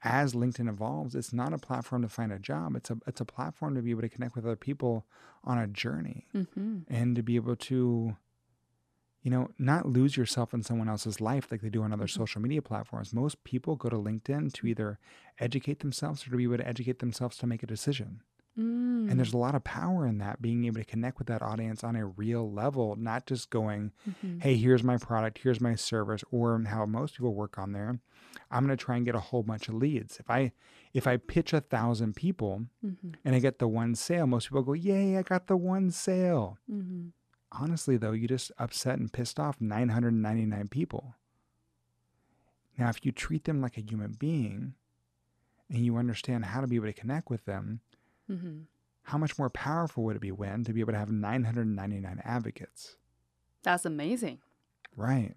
[0.03, 2.75] as LinkedIn evolves, it's not a platform to find a job.
[2.77, 5.07] It's a it's a platform to be able to connect with other people
[5.45, 6.81] on a journey Mm-hmm.
[6.89, 8.17] and to be able to,
[9.23, 12.11] you know, not lose yourself in someone else's life like they do on other Mhm.
[12.17, 13.13] social media platforms.
[13.13, 14.99] Most people go to LinkedIn to either
[15.39, 18.23] educate themselves or to be able to educate themselves to make a decision.
[18.59, 19.09] Mm.
[19.11, 21.85] And there's a lot of power in that, being able to connect with that audience
[21.85, 24.43] on a real level, not just going, Mhm.
[24.43, 28.01] hey, here's my product, here's my service, or how most people work on there.
[28.51, 30.19] I'm going to try and get a whole bunch of leads.
[30.19, 30.53] If I
[30.93, 33.15] if I pitch a thousand people Mhm.
[33.25, 36.59] and I get the one sale, most people go, yay, I got the one sale.
[36.69, 37.13] Mhm.
[37.53, 41.15] Honestly, though, you just upset and pissed off 999 people.
[42.79, 44.75] Now, if you treat them like a human being
[45.69, 47.81] and you understand how to be able to connect with them,
[48.29, 48.67] Mhm.
[49.03, 52.97] how much more powerful would it be when to be able to have 999 advocates?
[53.63, 54.41] That's amazing.
[54.97, 55.35] Right.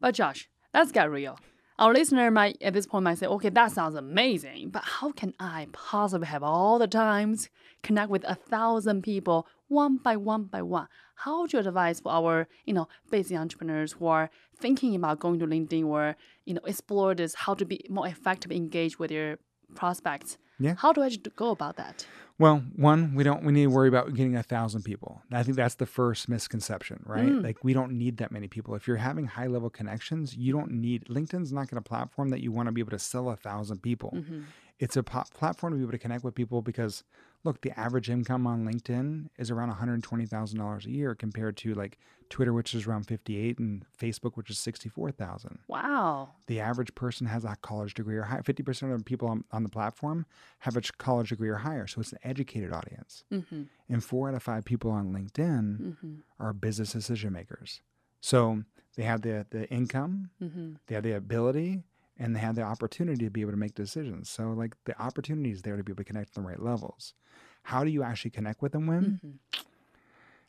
[0.00, 1.38] But Josh, let's get real.
[1.78, 5.34] Our listener might at this point might say, okay, that sounds amazing, but how can
[5.38, 7.50] I possibly have all the times
[7.82, 10.88] connect with a thousand people one by one by one?
[11.16, 15.38] How would you advise for our, you know, busy entrepreneurs who are thinking about going
[15.38, 19.38] to LinkedIn or, you know, explore this, how to be more effective, engage with your
[19.74, 20.38] prospects?
[20.58, 20.74] Yeah.
[20.76, 22.06] How do I go about that?
[22.38, 25.22] Well, one, we don't we need to worry about getting a thousand people.
[25.32, 27.26] I think that's the first misconception, right?
[27.26, 27.42] Mm.
[27.42, 28.76] Like we don't need that many people.
[28.76, 32.40] If you're having high level connections, you don't need LinkedIn's not going to platform that
[32.40, 34.12] you want to be able to sell a thousand people.
[34.14, 34.42] Mm-hmm.
[34.78, 37.02] It's a po- platform to be able to connect with people because
[37.44, 41.98] look, the average income on LinkedIn is around $120,000 a year compared to like
[42.30, 45.60] Twitter, which is around 58 and Facebook, which is 64,000.
[45.68, 46.30] Wow.
[46.46, 48.42] The average person has a college degree or higher.
[48.42, 50.26] 50% of the people on, on the platform
[50.60, 51.86] have a college degree or higher.
[51.86, 53.24] So it's an educated audience.
[53.32, 53.62] Mm-hmm.
[53.88, 56.14] And four out of five people on LinkedIn Mm-hmm.
[56.38, 57.80] are business decision makers.
[58.20, 58.64] So
[58.96, 60.72] they have the, the income, Mm-hmm.
[60.86, 61.82] they have the ability,
[62.18, 64.28] and they have the opportunity to be able to make decisions.
[64.28, 67.14] So, like, the opportunity is there to be able to connect on the right levels.
[67.62, 69.20] How do you actually connect with them when?
[69.24, 69.60] Mm-hmm.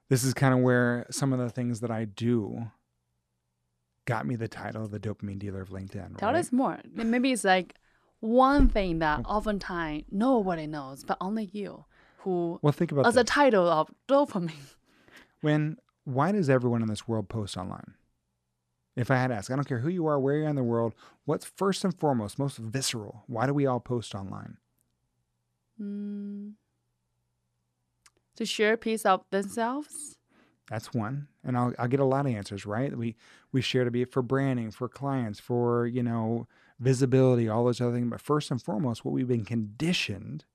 [0.10, 2.72] This is kind of where some of the things that I do
[4.06, 6.18] got me the title of the dopamine dealer of LinkedIn.
[6.18, 6.40] Tell right?
[6.40, 6.80] us more.
[6.92, 7.76] Maybe it's like
[8.20, 11.86] one thing that oftentimes nobody knows, but only you
[12.20, 14.76] who Well, think about as a title of dopamine.
[15.42, 17.94] when why does everyone in this world post online?
[18.96, 20.56] If I had to ask, I don't care who you are, where you are in
[20.56, 20.94] the world,
[21.26, 23.24] what's first and foremost, most visceral?
[23.28, 24.58] Why do we all post online?
[25.82, 26.54] Mm.
[28.36, 30.18] To share a piece of themselves.
[30.70, 32.66] That's one, and I'll I'll get a lot of answers.
[32.66, 32.96] Right?
[32.96, 33.16] We
[33.52, 36.48] we share to be for branding, for clients, for you know
[36.80, 38.10] visibility, all those other things.
[38.10, 40.46] But first and foremost, what we've been conditioned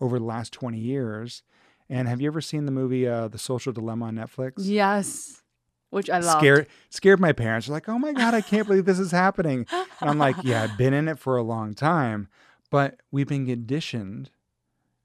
[0.00, 1.42] over the last twenty years.
[1.90, 4.52] And have you ever seen the movie uh, The Social Dilemma on Netflix?
[4.58, 5.42] Yes.
[5.90, 6.38] Which I love.
[6.38, 7.66] scared scared my parents.
[7.66, 9.66] They're like, "Oh my god, I can't believe this is happening."
[10.00, 12.28] And I'm like, "Yeah, I've been in it for a long time,
[12.70, 14.30] but we've been conditioned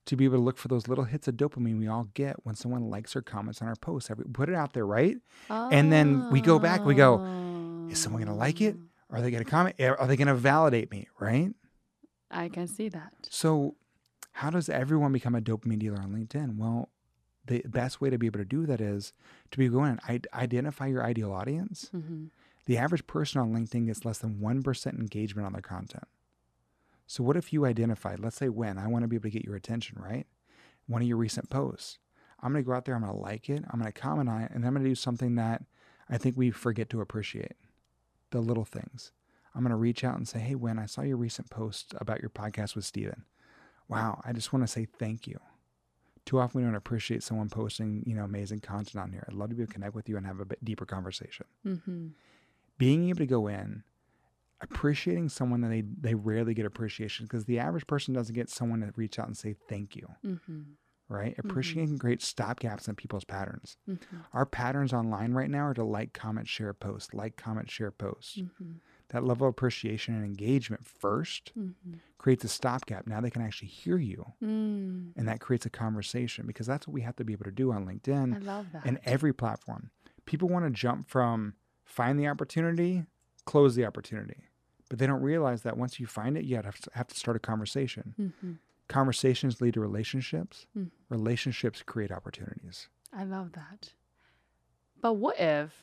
[0.06, 2.56] to be able to look for those little hits of dopamine we all get when
[2.56, 4.10] someone likes or comments on our posts.
[4.10, 5.18] We put it out there, right?
[5.50, 7.24] And then we go back, we go,
[7.90, 8.76] Is someone going to like it?
[9.10, 9.76] Are they going to comment?
[9.80, 11.54] Eh, are they going to validate me, right?
[12.32, 13.14] I can see that.
[13.30, 13.76] So,
[14.32, 16.58] how does everyone become a dopamine dealer on LinkedIn?
[16.58, 16.90] Well,
[17.46, 19.14] the best way to be able to do that is
[19.52, 21.90] to be going I identify your ideal audience.
[21.92, 22.26] hmm
[22.66, 26.08] The average person on LinkedIn gets less than 1% engagement on their content.
[27.06, 29.44] So, what if you identified, let's say when I want to be able to get
[29.46, 30.26] your attention, right?
[30.88, 32.00] One of your recent posts.
[32.42, 34.30] I'm going to go out there, I'm going to like it, I'm going to comment
[34.30, 35.64] on it, and I'm going to do something that
[36.10, 37.54] I think we forget to appreciate
[38.32, 39.12] the little things.
[39.56, 42.22] I'm going to reach out and say, hey, when I saw your recent post about
[42.22, 43.24] your podcast with Steven,
[43.88, 45.40] wow, I just want to say thank you.
[46.26, 49.26] Too often we don't appreciate someone posting, you know, amazing content on here.
[49.28, 51.46] I'd love to be able to connect with you and have a bit deeper conversation
[51.64, 52.08] hmm
[52.80, 53.84] being able to go in,
[54.62, 58.80] appreciating someone that they, they rarely get appreciation because the average person doesn't get someone
[58.82, 60.62] to reach out and say thank you, hmm
[61.10, 61.36] right?
[61.38, 63.78] Appreciating creates stopgaps in people's patterns.
[63.86, 63.96] hmm
[64.34, 68.38] Our patterns online right now are to like, comment, share, post, like, comment, share, post.
[69.14, 71.72] That level of appreciation and engagement first hmm
[72.18, 73.06] creates a stopgap.
[73.06, 75.12] Now they can actually hear you, Mm.
[75.18, 77.72] and that creates a conversation because that's what we have to be able to do
[77.74, 78.86] on I LinkedIn love that.
[78.86, 79.92] and every platform.
[80.26, 83.04] People want to jump from find the opportunity,
[83.46, 84.46] close the opportunity.
[84.90, 87.36] But they don't realize that once you find it, you have to, have to start
[87.36, 88.14] a conversation.
[88.40, 88.54] hmm
[88.88, 90.66] Conversations lead to relationships.
[90.78, 90.92] Mm.
[91.10, 92.88] Relationships create opportunities.
[93.12, 93.94] I love that.
[95.02, 95.74] But what if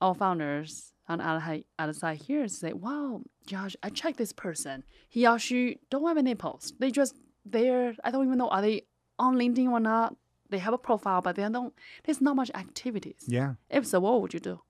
[0.00, 4.84] all founders on hi- side here say, wow, Josh, I checked this person.
[5.08, 6.72] He or she don't have any posts.
[6.78, 8.82] They just, they're, I don't even know, are they
[9.18, 10.16] on LinkedIn or not?
[10.50, 13.24] They have a profile, but they don't, there's not much activities.
[13.26, 13.54] Yeah.
[13.70, 14.60] If so, what would you do?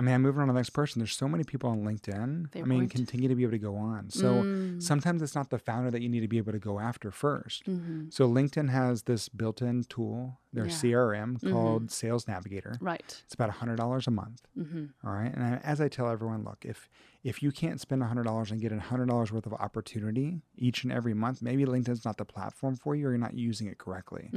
[0.00, 0.98] I mean, I'm moving on to the next person.
[1.00, 2.52] There's so many people on LinkedIn.
[2.52, 2.90] They I mean, won't.
[2.90, 4.08] continue to be able to go on.
[4.08, 4.82] So Mm.
[4.82, 7.66] sometimes it's not the founder that you need to be able to go after 1st
[7.66, 8.10] Mhm.
[8.10, 10.70] So LinkedIn has this built-in tool, their Yeah.
[10.70, 11.50] CRM Mhm.
[11.50, 12.78] called Sales Navigator.
[12.80, 13.22] Right.
[13.26, 14.48] It's about $100 a month.
[14.54, 15.32] hmm All right.
[15.34, 16.88] And I, as I tell everyone, look, if
[17.22, 21.42] if you can't spend $100 and get $100 worth of opportunity each and every month,
[21.42, 24.30] maybe LinkedIn's not the platform for you or you're not using it correctly.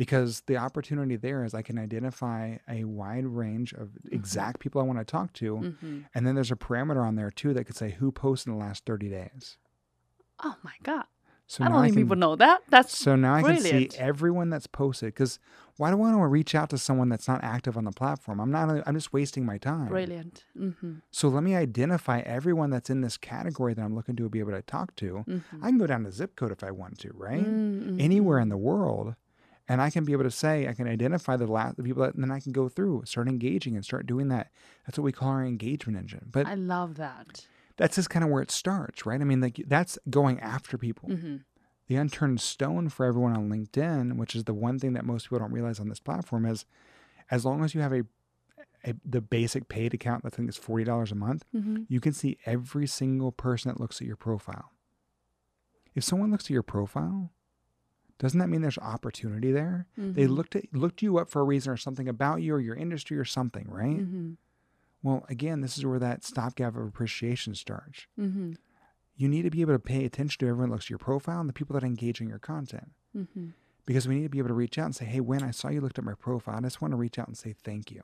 [0.00, 4.84] Because the opportunity there is I can identify a wide range of exact people I
[4.84, 5.74] want to talk to.
[5.78, 8.58] hmm And then there's a parameter on there too that could say who posted in
[8.58, 9.58] the last 30 days.
[10.42, 11.04] Oh my God.
[11.46, 12.62] So I don't think people know that.
[12.70, 15.08] That's so now I can see everyone that's posted.
[15.12, 15.38] Because
[15.76, 18.40] why do I want to reach out to someone that's not active on the platform?
[18.40, 18.70] I'm not.
[18.86, 19.88] I'm just wasting my time.
[19.88, 20.44] brilliant.
[20.56, 20.70] hmm
[21.10, 24.52] So let me identify everyone that's in this category that I'm looking to be able
[24.52, 25.24] to talk to.
[25.26, 27.44] hmm I can go down to zip code if I want to, right?
[27.44, 28.00] Mm-hmm.
[28.00, 29.14] Anywhere in the world.
[29.70, 32.14] And I can be able to say, I can identify the last the people that,
[32.14, 34.50] and then I can go through, start engaging and start doing that.
[34.84, 36.26] That's what we call our engagement engine.
[36.30, 37.46] But I love that.
[37.76, 39.20] that's just kind of where it starts, right?
[39.20, 41.10] I mean, like that's going after people.
[41.10, 41.36] hmm
[41.86, 45.38] The unturned stone for everyone on LinkedIn, which is the one thing that most people
[45.38, 46.64] don't realize on this platform, is
[47.30, 48.02] as long as you have a,
[48.84, 52.00] a the basic paid account, that I think is forty dollars a month, hmm you
[52.00, 54.72] can see every single person that looks at your profile.
[55.94, 57.30] If someone looks at your profile,
[58.20, 59.86] doesn't that mean there's opportunity there?
[59.96, 60.36] They Mhm.
[60.36, 63.18] looked at looked you up for a reason or something about you or your industry
[63.18, 64.02] or something, right?
[64.04, 64.32] hmm
[65.02, 68.06] Well, again, this is where that stopgap of appreciation starts.
[68.16, 68.52] hmm
[69.16, 71.40] You need to be able to pay attention to everyone that looks at your profile
[71.40, 72.92] and the people that engage in your content.
[73.12, 73.48] hmm
[73.86, 75.68] Because we need to be able to reach out and say, hey, when I saw
[75.68, 78.02] you looked at my profile, I just want to reach out and say thank you.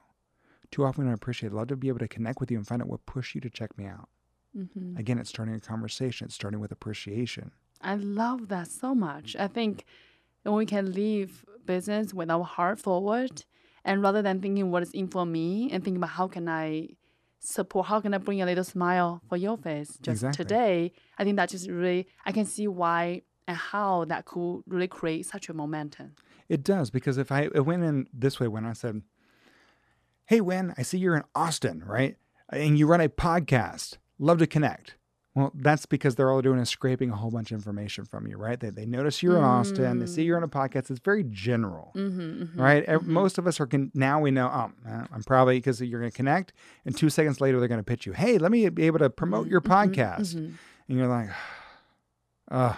[0.71, 1.53] Too often we don't appreciate it.
[1.53, 3.41] I'd love to be able to connect with you and find out what pushed you
[3.43, 4.09] to check me out.
[4.55, 6.25] hmm Again, it's starting a conversation.
[6.25, 7.53] It's starting with appreciation.
[7.83, 9.37] I love that so much.
[9.39, 9.85] I think
[10.51, 13.45] when we can leave business with our heart forward,
[13.85, 16.89] and rather than thinking what is in for me, and thinking about how can I
[17.41, 20.45] support, how can I bring a little smile for your face just Exactly.
[20.45, 24.89] today, I think that just really I can see why and how that could really
[24.89, 26.17] create such a momentum.
[26.49, 29.03] It does because if I it went in this way when I said,
[30.27, 32.17] "Hey, Win, I see you're in Austin, right?
[32.51, 33.99] And you run a podcast.
[34.19, 34.97] Love to connect."
[35.37, 38.39] Well, that's because they're all doing is scraping a whole bunch of information from you,
[38.39, 38.59] right?
[38.59, 39.99] They, they notice you're in Austin.
[39.99, 40.91] They see you're on a podcast.
[40.91, 42.83] It's very general, Mm-hmm, right?
[42.85, 44.47] Ev- Most of us are con- now we know.
[44.51, 46.55] Oh, uh, I'm probably because you're going to connect,
[46.87, 48.13] and two seconds later they're going to pitch you.
[48.15, 50.57] Hey, let me be able to promote your podcast, and
[50.89, 51.29] you're like,
[52.51, 52.73] uh,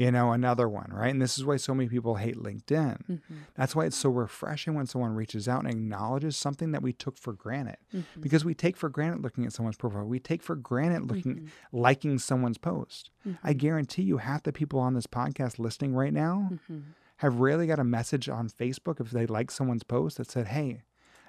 [0.00, 1.10] you know, another one, right?
[1.10, 2.96] And this is why so many people hate LinkedIn.
[3.06, 6.92] mm-hmm, That's why it's so refreshing when someone reaches out and acknowledges something that we
[6.94, 7.76] took for granted.
[7.94, 10.04] mm-hmm, Because we take for granted looking at someone's profile.
[10.06, 13.10] We take for granted looking liking someone's post.
[13.44, 16.78] I guarantee you half the people on this podcast listening right now mm-hmm,
[17.18, 20.82] have rarely got a message on Facebook if they like someone's post that said, "Hey,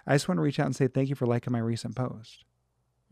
[0.07, 2.45] I just want to reach out and say thank you for liking my recent post."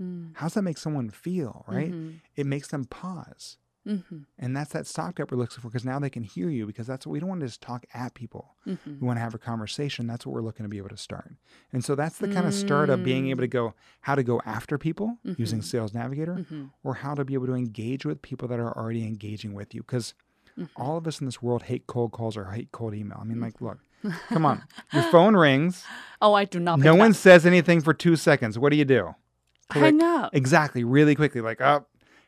[0.01, 1.91] mm-hmm, How's that make someone feel, right?
[1.91, 3.57] mm-hmm, It makes them pause.
[3.87, 6.85] Mm-hmm, And that's that stopgap we're looking for because now they can hear you because
[6.87, 8.55] that's what we don't want to just talk at people.
[8.67, 8.99] mm-hmm.
[8.99, 10.07] We want to have a conversation.
[10.07, 11.33] That's what we're looking to be able to start.
[11.73, 14.41] And so that's the kind of start of being able to go how to go
[14.45, 16.65] after people using Sales Navigator Mm-hmm.
[16.83, 19.81] or how to be able to engage with people that are already engaging with you.
[19.81, 20.13] Because
[20.57, 20.81] Mm-hmm.
[20.81, 23.17] all of us in this world hate cold calls or hate cold email.
[23.21, 23.77] I mean, like, look,
[24.27, 24.63] come on.
[24.91, 25.85] Your phone rings.
[26.21, 26.79] Oh, I do not.
[26.79, 27.15] No one up.
[27.15, 28.59] says anything for two seconds.
[28.59, 29.15] What do you do?
[29.71, 30.35] hang up.
[30.35, 30.83] Exactly.
[30.83, 31.39] Really quickly.
[31.39, 31.85] Like, oh,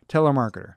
[0.08, 0.76] telemarketer.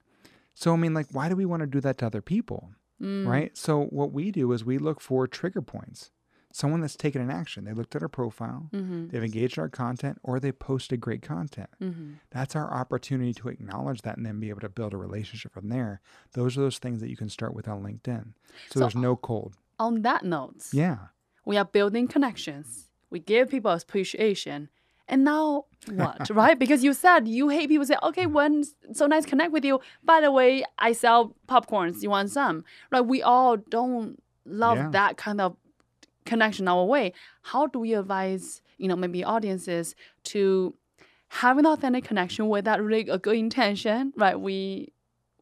[0.55, 2.71] So, I mean, like, why do we want to do that to other people?
[3.03, 3.27] Mm.
[3.27, 3.57] right?
[3.59, 6.12] So what we do is we look for trigger points.
[6.53, 7.64] Someone that's taken an action.
[7.64, 9.09] They looked at our profile, Mm-hmm.
[9.09, 11.69] they've engaged our content, or they posted great content.
[11.83, 12.12] Mm-hmm.
[12.31, 15.69] That's our opportunity to acknowledge that and then be able to build a relationship from
[15.71, 16.01] there.
[16.35, 18.29] Those are those things that you can start with on LinkedIn.
[18.69, 19.57] So, So- there's no cold.
[19.81, 20.99] On that note, Yeah.
[21.45, 22.88] we are building connections.
[23.11, 24.69] We give people appreciation.
[25.09, 26.59] And now what, right?
[26.59, 29.81] Because you said you hate people say, okay, when so nice connect with you.
[30.03, 32.03] By the way, I sell popcorns.
[32.03, 32.64] You want some?
[32.90, 33.03] Right?
[33.03, 34.90] We all don't love Yeah.
[34.90, 35.57] that kind of
[36.25, 37.12] connection our way.
[37.43, 40.75] How do we advise, you know, maybe audiences to
[41.29, 44.40] have an authentic connection with that really a good intention, right?
[44.40, 44.93] We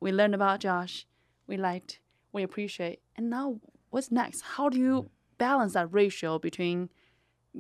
[0.01, 1.07] we learned about Josh,
[1.47, 2.01] we liked,
[2.33, 4.41] we appreciate, and now what's next?
[4.41, 6.89] How do you balance that ratio between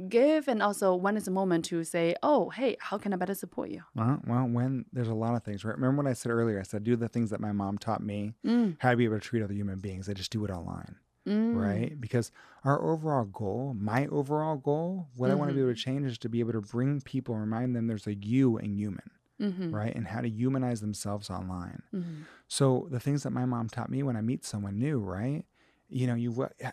[0.08, 3.34] give and also when is the moment to say, oh, hey, how can I better
[3.34, 3.82] support you?
[3.98, 5.74] Uh, well, when there's a lot of things, right?
[5.76, 6.58] Remember what I said earlier?
[6.58, 9.16] I said, do the things that my mom taught me, Mm, how to be able
[9.16, 10.08] to treat other human beings.
[10.08, 10.96] I just do it online.
[11.26, 12.00] mm, right?
[12.00, 12.32] Because
[12.64, 15.68] our overall goal, my overall goal, what I want to be Mm-hmm.
[15.68, 18.58] able to change is to be able to bring people, remind them there's a you
[18.58, 19.74] in human, Mm-hmm.
[19.74, 19.94] right?
[19.94, 21.82] And how to humanize themselves online.
[21.94, 22.22] Mm-hmm.
[22.48, 25.44] So the things that my mom taught me when I meet someone new, right?
[25.88, 26.30] You know, you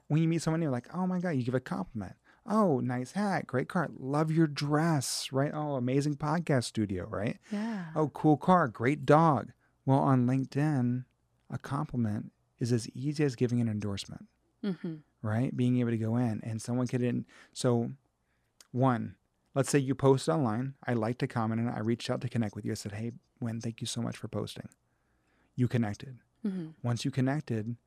[0.08, 2.14] when you meet someone new, like, oh my god, you give a compliment.
[2.50, 5.52] Oh, nice hat, great car, love your dress, right?
[5.54, 7.38] Oh, amazing podcast studio, right?
[7.52, 7.86] Yeah.
[7.96, 9.52] Oh, cool car, great dog.
[9.86, 11.06] Well, on LinkedIn,
[11.52, 14.26] a compliment is as easy as giving an endorsement
[14.64, 14.96] Mm-hmm.
[15.22, 15.56] right?
[15.56, 17.26] Being able to go in and someone could in.
[17.54, 17.92] So,
[18.74, 19.16] one,
[19.56, 20.74] let's say you post online.
[20.86, 22.72] I liked a comment and I reached out to connect with you.
[22.72, 24.68] I said, Hey, Wen, thank you so much for posting.
[25.56, 26.18] You connected.
[26.46, 26.68] Mm-hmm.
[26.84, 27.78] Once you connected,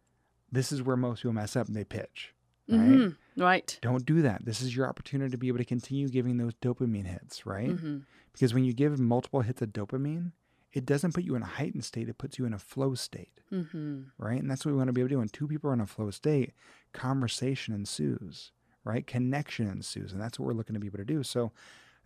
[0.51, 2.35] this is where most people mess up and they pitch,
[2.69, 2.81] right?
[2.81, 3.09] Mm-hmm.
[3.37, 3.79] Right.
[3.83, 4.45] Don't do that.
[4.45, 7.71] This is your opportunity to be able to continue giving those dopamine hits, right?
[7.71, 7.99] Mm-hmm.
[8.33, 10.33] Because when you give multiple hits of dopamine,
[10.73, 13.29] it doesn't put you in a heightened state, it puts you in a flow state
[13.53, 14.03] Mm-hmm.
[14.17, 14.41] right?
[14.41, 15.19] And that's what we want to be able to do.
[15.19, 16.55] When two people are in a flow state,
[16.95, 18.53] conversation ensues,
[18.85, 19.07] right?
[19.07, 20.13] Connection ensues.
[20.13, 21.23] And that's what we're looking to be able to do.
[21.23, 21.53] So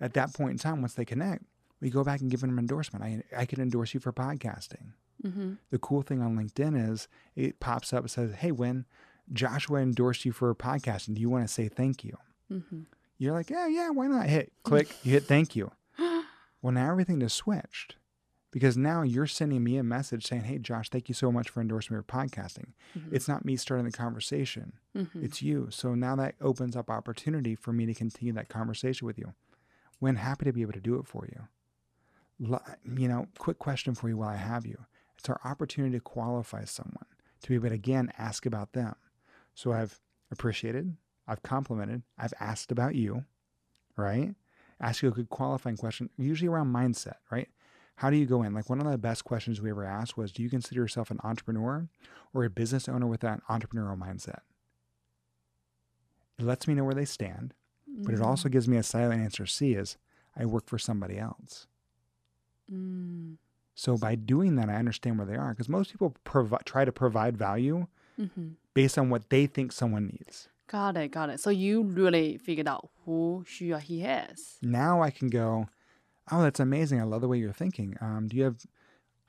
[0.01, 1.45] at that point in time, once they connect,
[1.81, 3.05] we go back and give them an endorsement.
[3.05, 4.93] I, I can endorse you for podcasting.
[5.25, 5.53] Mm-hmm.
[5.71, 7.07] The cool thing on LinkedIn is
[7.37, 8.87] it pops up, and says, Hey, Win,
[9.33, 12.17] Joshua endorsed you for a podcast, and do you want to say thank you?
[12.53, 12.83] Mm-hmm.
[13.19, 14.27] You're like, yeah, yeah, why not?
[14.27, 15.71] Hit click, you hit thank you.
[16.63, 17.95] Well, now everything just switched
[18.51, 21.61] because now you're sending me a message saying, hey, Josh, thank you so much for
[21.61, 22.73] endorsing me for podcasting.
[22.99, 23.15] Mm-hmm.
[23.15, 25.25] It's not me starting the conversation, Mm-hmm.
[25.25, 25.69] it's you.
[25.71, 29.35] So now that opens up opportunity for me to continue that conversation with you.
[30.01, 31.47] When happy to be able to do it for you.
[32.97, 34.79] You know, quick question for you while I have you.
[35.19, 37.07] It's our opportunity to qualify someone,
[37.43, 38.95] to be able to again ask about them.
[39.57, 39.99] So I've
[40.31, 40.95] appreciated,
[41.27, 43.25] I've complimented, I've asked about you,
[43.97, 44.35] right?
[44.79, 47.49] Ask you a good qualifying question, usually around mindset, right?
[47.97, 48.53] How do you go in?
[48.53, 51.21] Like one of the best questions we ever asked was Do you consider yourself an
[51.25, 51.89] entrepreneur
[52.35, 54.41] or a business owner with that entrepreneurial mindset?
[56.39, 57.55] It lets me know where they stand,
[57.87, 59.97] but it also gives me a silent answer C is
[60.37, 61.67] I work for somebody else.
[62.71, 63.37] Mm.
[63.75, 66.93] So by doing that, I understand where they are because most people provi- try to
[66.93, 67.87] provide value
[68.19, 68.49] Mm-hmm.
[68.75, 70.49] based on what they think someone needs.
[70.69, 71.39] Got it, got it.
[71.41, 74.59] So you really figured out who 需要 he is.
[74.63, 75.69] Now I can go,
[76.33, 77.01] oh, that's amazing.
[77.01, 77.97] I love the way you're thinking.
[78.01, 78.57] Um, do you have,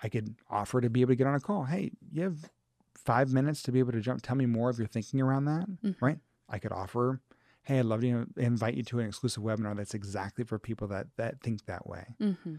[0.02, 1.66] I could offer to be able to get on a call.
[1.66, 2.50] Hey, you have
[2.96, 5.68] five minutes to be able to jump, tell me more of your thinking around that,
[5.84, 5.96] Mhm.
[6.02, 6.20] right?
[6.50, 7.20] I could offer,
[7.64, 11.08] hey, I'd love to invite you to an exclusive webinar that's exactly for people that,
[11.18, 12.16] that think that way.
[12.20, 12.56] Mm-hmm.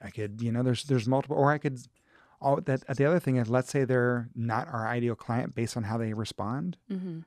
[0.00, 1.78] I could, you know, there's there's multiple, or I could.
[2.42, 5.84] All that the other thing is, let's say they're not our ideal client based on
[5.84, 6.76] how they respond.
[6.90, 7.20] Mm-hmm.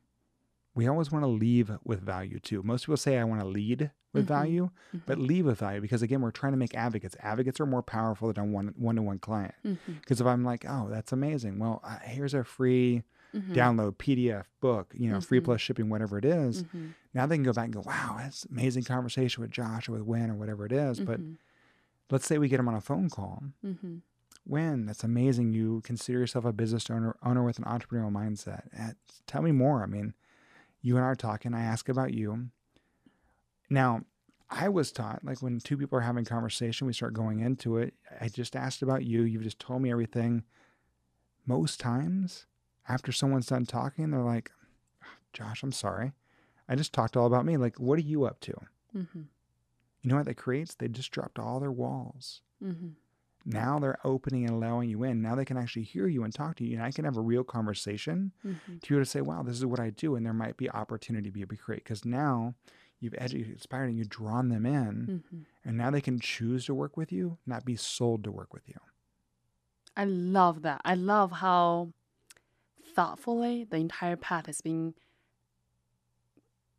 [0.76, 2.61] We always want to leave with value too.
[2.61, 4.28] Most people say I want to lead with Mhm.
[4.28, 4.70] value,
[5.05, 7.16] but leave with value because again, we're trying to make advocates.
[7.22, 9.53] Advocates are more powerful than a one one to one client.
[9.66, 9.93] Mm-hmm.
[10.01, 11.59] Because if I'm like, oh, that's amazing.
[11.59, 13.03] Well, uh, here's a free
[13.34, 13.53] Mm-hmm.
[13.53, 15.45] download PDF book, you know, free Mhm.
[15.45, 16.63] plus shipping, whatever it is.
[16.63, 16.88] Mm-hmm.
[17.13, 19.91] Now they can go back and go, wow, that's an amazing conversation with Josh or
[19.93, 21.01] with Win or whatever it is.
[21.01, 21.20] But
[22.09, 23.43] let's say we get them on a phone call.
[24.48, 25.54] When that's amazing.
[25.54, 28.68] You consider yourself a business owner, owner with an entrepreneurial mindset.
[28.78, 28.91] Eh,
[29.28, 29.82] Tell me more.
[29.84, 30.14] I mean,
[30.82, 31.54] you and I are talking.
[31.54, 32.50] I ask about you.
[33.70, 34.02] Now,
[34.50, 37.96] I was taught like when two people are having conversation, we start going into it.
[38.22, 39.24] I just asked about you.
[39.24, 40.43] You've just told me everything.
[41.48, 42.46] Most times,
[42.88, 44.52] after someone's done talking, they're like,
[45.34, 46.14] "Josh, I'm sorry.
[46.70, 47.58] I just talked all about me.
[47.58, 48.54] Like, what are you up to?"
[48.96, 49.22] Mm-hmm.
[50.02, 50.76] You know what that creates?
[50.76, 52.41] They just dropped all their walls.
[52.64, 52.89] Mm-hmm.
[53.46, 55.22] Now they're opening and allowing you in.
[55.22, 56.76] Now they can actually hear you and talk to you.
[56.76, 58.78] And I can have a real conversation Mm-hmm.
[58.82, 60.16] to be able to say, wow, this is what I do.
[60.16, 62.56] And there might be opportunity to be able to create because now
[63.00, 65.24] you've educated, inspired, and you've drawn them in.
[65.32, 65.38] Mm-hmm.
[65.64, 68.68] And now they can choose to work with you, not be sold to work with
[68.68, 68.80] you.
[69.96, 70.82] I love that.
[70.84, 71.89] I love how
[72.96, 74.93] thoughtfully the entire path has been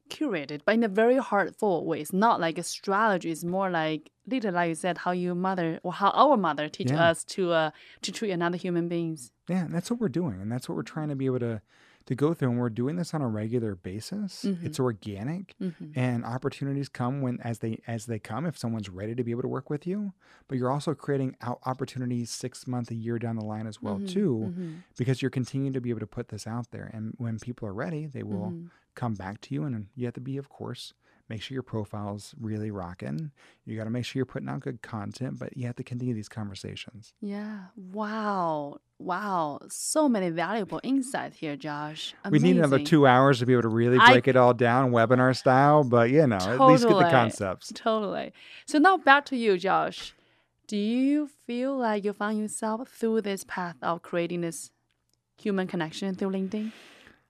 [0.08, 2.00] curated, but in a very heartful way.
[2.00, 3.30] It's not like a strategy.
[3.30, 6.90] It's more like, little like you said, how your mother or how our mother teach
[6.90, 7.08] Yeah.
[7.10, 7.70] us to uh,
[8.02, 9.30] to treat another human beings.
[9.48, 10.40] Yeah, and that's what we're doing.
[10.40, 11.60] And that's what we're trying to be able to,
[12.06, 12.50] to go through.
[12.50, 14.44] And we're doing this on a regular basis.
[14.44, 14.64] Mhm.
[14.64, 15.54] It's organic.
[15.60, 15.98] Mm-hmm.
[15.98, 19.42] and opportunities come when as they as they come if someone's ready to be able
[19.42, 20.12] to work with you
[20.48, 23.98] but you're also creating out opportunities six months a year down the line as well
[24.00, 24.72] too Mm-hmm.
[24.98, 27.72] because you're continuing to be able to put this out there and when people are
[27.74, 28.66] ready they will Mm-hmm.
[28.96, 30.92] Come back to you and you have to be of course
[31.28, 33.30] make sure your profile's really rocking
[33.64, 36.14] you got to make sure you're putting out good content but you have to continue
[36.14, 37.58] these conversations Yeah.
[37.76, 38.78] Wow.
[38.98, 39.60] Wow.
[39.68, 42.14] So many valuable insights here, Josh.
[42.30, 44.90] we need another two hours to be able to really I- break it all down
[44.92, 48.32] webinar style but you know at least get the concepts Totally.
[48.66, 50.14] So now back to you, Josh.
[50.68, 54.70] Do you feel like you found yourself through this path of creating this
[55.38, 56.72] human connection through LinkedIn?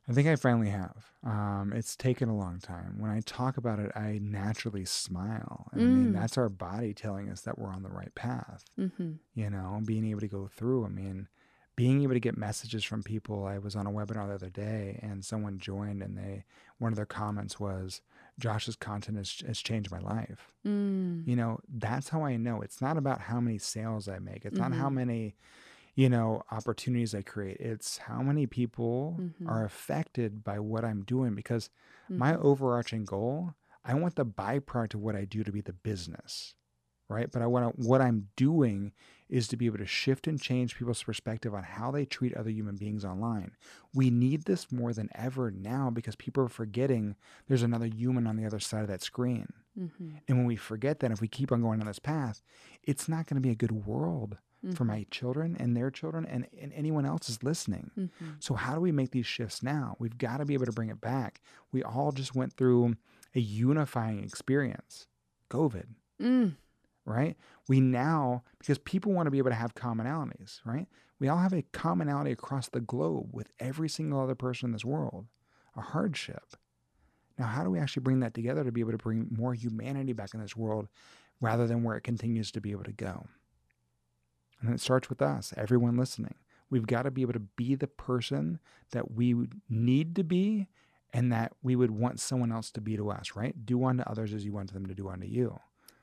[0.08, 1.10] I think I finally have.
[1.24, 2.94] Um, it's taken a long time.
[2.98, 5.66] When I talk about it, I naturally smile.
[5.72, 6.12] And I mean, Mm.
[6.12, 9.12] that's our body telling us that we're on the right path, Mm-hmm.
[9.34, 10.84] you know, being able to go through.
[10.84, 11.26] I mean,
[11.74, 13.44] being able to get messages from people.
[13.44, 16.44] I was on a webinar the other day and someone joined and they,
[16.78, 18.00] one of their comments was,
[18.38, 20.52] Josh's content has, has changed my life.
[20.64, 21.26] Mm.
[21.26, 22.62] You know, that's how I know.
[22.62, 24.44] It's not about how many sales I make.
[24.46, 24.94] It's not how Mhm.
[24.94, 25.34] many,
[25.96, 27.58] you know, opportunities I create.
[27.58, 29.48] It's how many people Mhm.
[29.48, 31.70] are affected by what I'm doing because
[32.04, 32.18] Mm-hmm.
[32.18, 36.54] my overarching goal, I want the byproduct of what I do to be the business,
[37.08, 37.30] right?
[37.32, 38.92] But I want to, what I'm doing
[39.28, 42.50] is to be able to shift and change people's perspective on how they treat other
[42.50, 43.56] human beings online.
[43.94, 47.16] We need this more than ever now because people are forgetting
[47.48, 49.52] there's another human on the other side of that screen.
[49.78, 50.16] Mm-hmm.
[50.28, 52.42] And when we forget that, if we keep on going on this path,
[52.82, 54.86] it's not going to be a good world for Mm-hmm.
[54.86, 57.90] my children and their children and, and anyone else is listening.
[57.98, 58.30] Mm-hmm.
[58.40, 59.96] So, how do we make these shifts now?
[59.98, 61.40] We've got to be able to bring it back.
[61.72, 62.96] We all just went through
[63.34, 65.06] a unifying experience
[65.50, 65.86] COVID,
[66.20, 66.56] Mm.
[67.04, 67.36] right?
[67.68, 70.86] We now, because people want to be able to have commonalities, right?
[71.20, 74.84] We all have a commonality across the globe with every single other person in this
[74.84, 75.26] world.
[75.76, 76.56] a hardship.
[77.38, 80.14] Now, how do we actually bring that together to be able to bring more humanity
[80.14, 80.88] back in this world
[81.40, 83.26] rather than where it continues to be able to go?
[84.60, 86.34] And it starts with us, everyone listening.
[86.70, 88.58] We've got to be able to be the person
[88.90, 89.34] that we
[89.68, 90.68] need to be
[91.12, 93.54] and that we would want someone else to be to us, right?
[93.64, 95.60] Do unto others as you want them to do unto you.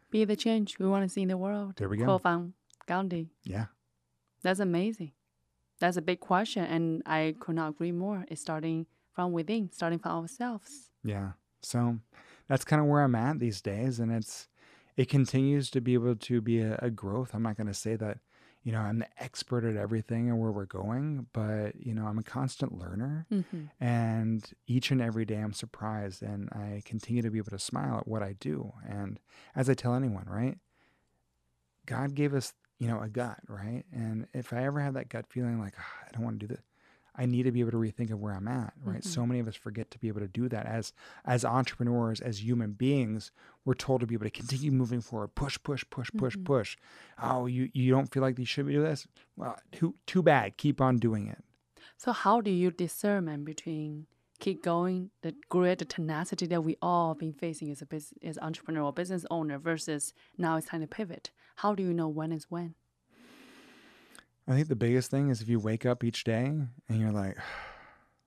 [0.10, 1.74] Be the change we want to see in the world.
[1.76, 2.18] There we go.
[2.18, 2.54] Quote
[2.88, 3.30] Gandhi.
[3.44, 3.66] Yeah.
[4.42, 5.12] That's amazing.
[5.80, 8.26] That's a big question, and I could not agree more.
[8.30, 10.92] It's starting from within, starting from ourselves.
[11.04, 11.32] Yeah.
[11.62, 12.00] So
[12.48, 14.00] that's kind of where I'm at these days.
[14.00, 14.48] And it's,
[14.96, 17.32] it continues to be able to be a, a growth.
[17.34, 18.20] I'm not going to say that,
[18.64, 22.18] you know, I'm the expert at everything and where we're going, but, you know, I'm
[22.18, 23.28] a constant learner.
[23.32, 23.66] Mm-hmm.
[23.84, 27.98] And each and every day I'm surprised and I continue to be able to smile
[27.98, 28.72] at what I do.
[28.88, 29.20] And
[29.54, 30.58] as I tell anyone, right?
[31.86, 33.84] God gave us, you know, a gut, right?
[33.92, 36.54] And if I ever have that gut feeling like, "Ah, I don't want to do
[36.56, 36.64] this,
[37.16, 39.02] I need to be able to rethink of where I'm at, right?
[39.02, 39.06] Mhm.
[39.06, 40.94] So many of us forget to be able to do that as
[41.26, 43.32] as entrepreneurs, as human beings.
[43.66, 46.44] We're told to be able to continue moving forward, push, push, push, push, Mhm.
[46.46, 46.78] push.
[47.22, 49.08] Oh, you you don't feel like you should be doing this?
[49.36, 50.58] Well, too too bad.
[50.58, 51.44] Keep on doing it.
[51.98, 54.08] So, how do you discern between
[54.40, 58.38] keep going, the grit, the tenacity that we all been facing as a business, as
[58.40, 61.32] entrepreneur or business owner, versus now it's time to pivot?
[61.58, 62.76] How do you know when is when?
[64.48, 67.38] I think the biggest thing is if you wake up each day and you're like,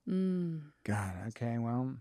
[0.09, 1.97] Mm, God, okay, well,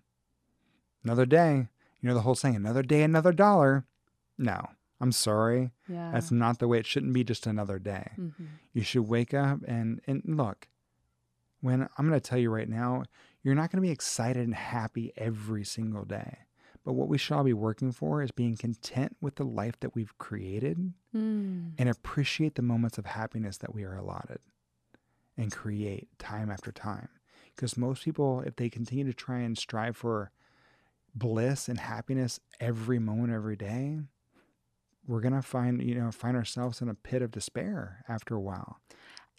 [1.03, 1.67] another day.
[2.01, 3.85] You know the whole saying, another day, another dollar.
[4.37, 4.67] No,
[5.01, 5.71] I'm sorry.
[5.89, 6.11] yeah.
[6.13, 8.11] That's not the way it shouldn't be just another day.
[8.19, 8.47] Mhm.
[8.73, 10.67] You should wake up and and look.
[11.61, 13.05] When I'm going to tell you right now,
[13.41, 16.37] you're not going to be excited and happy every single day.
[16.85, 20.17] But what we shall be working for is being content with the life that we've
[20.17, 21.73] created Mm.
[21.77, 24.39] and appreciate the moments of happiness that we are allotted
[25.37, 27.07] and create time after time.
[27.55, 30.31] Because most people, if they continue to try and strive for
[31.15, 33.99] bliss and happiness every moment, every day,
[35.07, 38.79] we're gonna find you know find ourselves in a pit of despair after a while.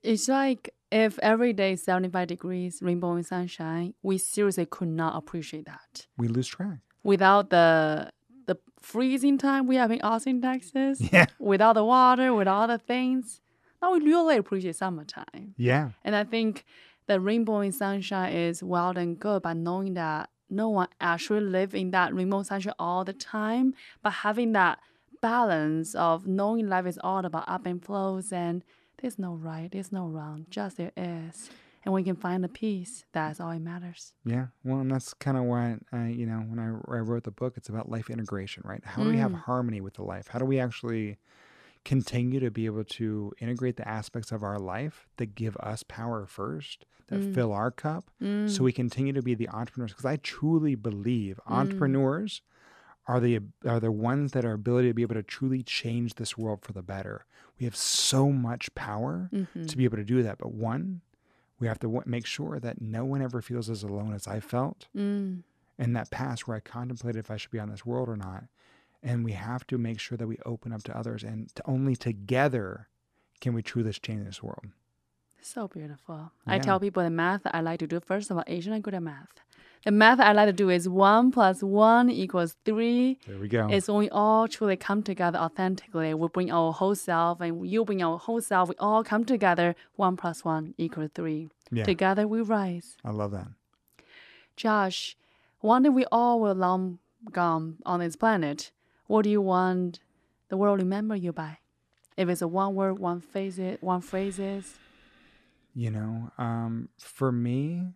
[0.03, 5.17] It's like if every day is 75 degrees, rainbow and sunshine, we seriously could not
[5.17, 6.07] appreciate that.
[6.17, 6.79] We lose track.
[7.07, 8.11] Without the
[8.47, 13.41] the freezing time we have in Austin, Texas, Yeah, without the water, without the things,
[13.81, 15.55] now we really appreciate summertime.
[15.57, 16.65] yeah, And I think
[17.07, 21.75] the rainbow and sunshine is wild and good, but knowing that no one actually live
[21.75, 24.79] in that rainbow sunshine all the time, but having that
[25.21, 28.63] balance of knowing life is all about up and flows and
[29.01, 31.51] there's no right, there's no wrong, just there is.
[31.87, 33.05] And we can find the peace.
[33.13, 34.13] That's all it matters.
[34.25, 34.49] yeah.
[34.65, 37.55] Well, and that's kind of why I, you know, when I, I wrote the book,
[37.57, 38.85] it's about life integration, right?
[38.85, 39.41] How do we have Mm.
[39.43, 40.27] harmony with the life?
[40.29, 41.17] How do we actually
[41.85, 46.27] continue to be able to integrate the aspects of our life that give us power
[46.27, 47.35] first, that Mm.
[47.35, 48.51] fill our cup, Mm.
[48.51, 49.93] so we continue to be the entrepreneurs?
[49.93, 51.53] Because I truly believe Mm.
[51.61, 52.43] entrepreneurs
[53.07, 56.37] are the are the ones that are ability to be able to truly change this
[56.37, 57.25] world for the better.
[57.61, 59.69] We have so much power Mhm.
[59.69, 61.03] to be able to do that, but one,
[61.59, 64.41] we have to w- make sure that no one ever feels as alone as I
[64.41, 65.43] felt Mm.
[65.79, 68.45] in that past where I contemplated if I should be on this world or not.
[69.03, 71.95] And we have to make sure that we open up to others, and to only
[71.97, 72.89] together
[73.41, 74.67] can we truly change this world.
[75.43, 76.33] So beautiful.
[76.47, 78.95] I tell people the math I like to do, first of all, Asian are good
[78.95, 79.29] at math.
[79.87, 83.21] The math I like to do is one plus one equals three.
[83.25, 83.69] There we go.
[83.71, 86.13] It's when we all truly come together authentically.
[86.13, 88.69] We bring our whole self and you bring our whole self.
[88.69, 89.77] We all come together.
[89.95, 91.51] One plus one equals three.
[91.71, 92.97] yeah, Together we rise.
[93.05, 93.47] I love that.
[94.57, 95.17] Josh,
[95.61, 96.99] one day we all will long
[97.31, 98.73] gone on this planet.
[99.07, 100.01] What do you want
[100.49, 101.59] the world to remember you by?
[102.17, 104.75] If it's a one word, one phrase, one phrases.
[105.77, 107.93] You know, um, for me,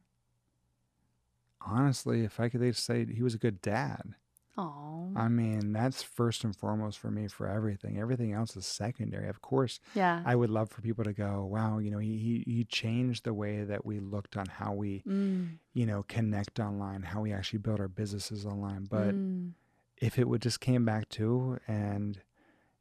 [1.60, 4.14] honestly, if I could just say he was a good dad.
[4.56, 7.98] Oh, I mean, that's first and foremost for me for everything.
[7.98, 9.28] Everything else is secondary.
[9.28, 10.22] Of course, yeah.
[10.24, 13.34] I would love for people to go, wow, you know, he, he, he changed the
[13.34, 17.58] way that we looked on how we, Mm, you know, connect online, how we actually
[17.60, 18.86] build our businesses online.
[18.90, 19.52] But mm,
[19.98, 22.20] if it would just came back to, and,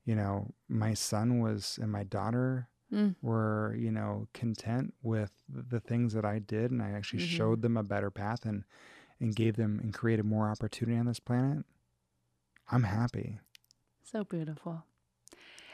[0.06, 3.16] you know, my son was and my daughter mm.
[3.22, 7.38] were, you know, content with the things that I did, and I actually Mhm.
[7.38, 8.64] showed them a better path and,
[9.20, 11.66] and gave them and created more opportunity on this planet,
[12.72, 13.40] I'm happy.
[14.04, 14.84] So beautiful.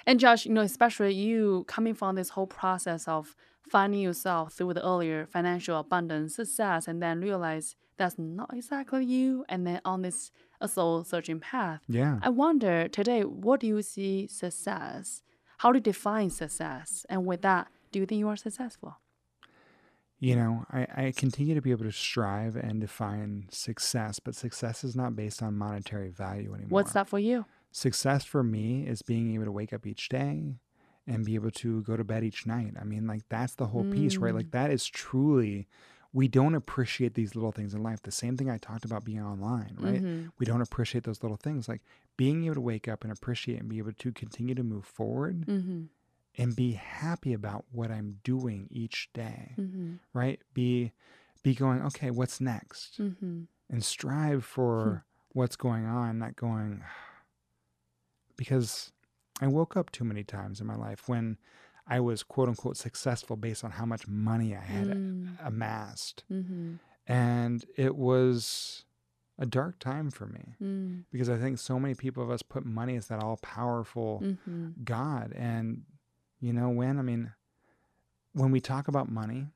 [0.05, 3.35] And Josh, you know, especially you coming from this whole process of
[3.67, 9.45] finding yourself through the earlier financial abundance, success, and then realize that's not exactly you,
[9.49, 11.81] and then on this a soul searching path.
[11.87, 12.19] Yeah.
[12.21, 15.23] I wonder today, what do you see success?
[15.59, 17.05] How do you define success?
[17.09, 18.97] And with that, do you think you are successful?
[20.19, 24.83] you know, I, I continue to be able to strive and define success, but success
[24.83, 26.69] is not based on monetary value anymore.
[26.69, 27.45] What's that for you?
[27.71, 30.55] Success for me is being able to wake up each day
[31.05, 32.73] and be able to go to bed each night.
[32.79, 34.33] I mean, like that's the whole piece, right?
[34.33, 34.37] Mm.
[34.37, 35.67] Like that is truly
[36.13, 38.01] we don't appreciate these little things in life.
[38.01, 40.01] The same thing I talked about being online, right?
[40.01, 40.31] Mhm.
[40.39, 41.67] We don't appreciate those little things.
[41.67, 41.81] Like
[42.17, 45.45] being able to wake up and appreciate and be able to continue to move forward
[45.47, 45.89] Mhm.
[46.37, 49.99] and be happy about what I'm doing each day, Mhm.
[50.13, 50.41] right?
[50.53, 50.93] Be
[51.43, 52.97] be going, okay, what's next?
[52.99, 53.47] Mhm.
[53.69, 56.83] And strive for what's going on, not going
[58.37, 58.91] because
[59.41, 61.37] I woke up too many times in my life when
[61.87, 65.37] I was quote unquote successful based on how much money I had Mm.
[65.39, 66.23] amassed.
[66.29, 66.79] Mhm.
[67.07, 68.85] And it was
[69.37, 71.03] a dark time for me Mm.
[71.11, 74.83] because I think so many people of us put money as that all powerful Mhm.
[74.85, 75.33] God.
[75.33, 75.83] And
[76.39, 77.33] you know, when I mean,
[78.33, 79.47] when we talk about money,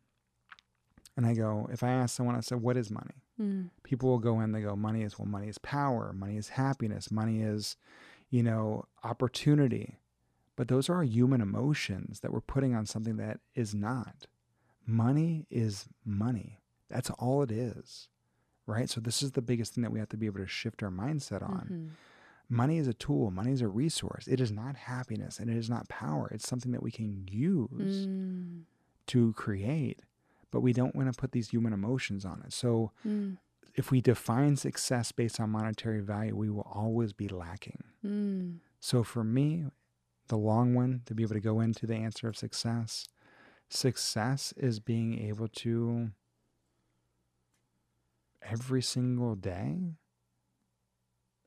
[1.17, 3.23] and I go, if I ask someone, I said, what is money?
[3.39, 3.69] Mm.
[3.84, 7.11] People will go in, they go, money is, well, money is power, money is happiness,
[7.11, 7.75] money is,
[8.30, 9.99] you know, opportunity.
[10.55, 14.27] But those are our human emotions that we're putting on something that is not.
[14.86, 16.59] Money is money.
[16.89, 18.07] That's all it is.
[18.70, 18.89] Right?
[18.89, 20.91] So, this is the biggest thing that we have to be able to shift our
[20.91, 21.67] mindset on.
[21.70, 21.89] Mhm.
[22.51, 24.28] Money is a tool, money is a resource.
[24.28, 26.28] It is not happiness and it is not power.
[26.32, 28.63] It's something that we can use Mm.
[29.07, 30.01] to create,
[30.51, 32.53] but we don't want to put these human emotions on it.
[32.53, 33.38] So, Mm.
[33.76, 37.84] if we define success based on monetary value, we will always be lacking.
[38.03, 38.59] Mm.
[38.80, 39.65] So, for me,
[40.28, 43.07] the long one to be able to go into the answer of success,
[43.70, 46.11] success is being able to
[48.41, 49.95] every single day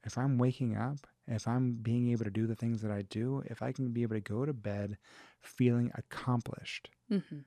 [0.04, 3.44] if I'm waking up, if I'm being able to do the things that I do,
[3.46, 4.98] if I can be able to go to bed
[5.40, 7.44] feeling accomplished, Mhm.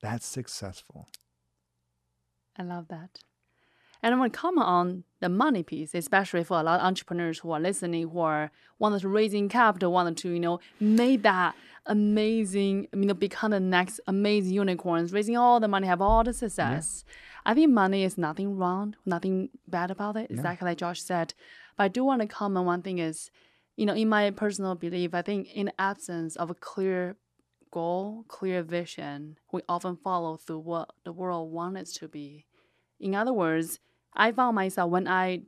[0.00, 1.08] that's successful.
[2.56, 3.20] I love that.
[4.02, 7.38] And I want to comment on the money piece, especially for a lot of entrepreneurs
[7.38, 11.54] who are listening, who are wanting to raising capital, wanting to, you know, make that
[11.86, 16.34] amazing, you know, become the next amazing unicorns, raising all the money, have all the
[16.34, 17.02] success.
[17.46, 20.30] I think money is nothing wrong, nothing bad about it.
[20.30, 21.34] Exactly like Josh said.
[21.76, 23.30] But I do want to comment one thing is,
[23.76, 27.16] you know, in my personal belief, I think in the absence of a clear
[27.70, 32.46] goal, clear vision, we often follow through what the world wants us to be.
[33.00, 33.80] In other words,
[34.14, 35.42] I found myself when I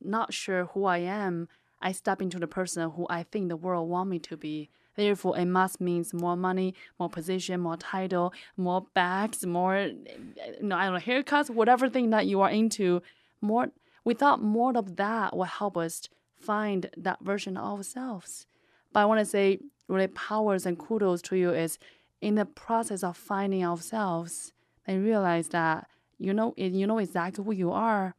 [0.00, 1.48] not sure who I am,
[1.80, 4.70] I step into the person who I think the world want me to be.
[4.96, 10.76] Therefore, it must means more money, more position, more title, more bags, more, you know,
[10.76, 13.02] I don't know, haircuts, whatever thing that you are into.
[13.40, 13.68] More,
[14.04, 18.46] we thought more of that will help us find that version of ourselves.
[18.92, 21.78] But I want to say, really, powers and kudos to you is
[22.20, 24.52] in the process of finding ourselves,
[24.86, 25.88] I realize that
[26.18, 28.14] you know you know exactly who you are,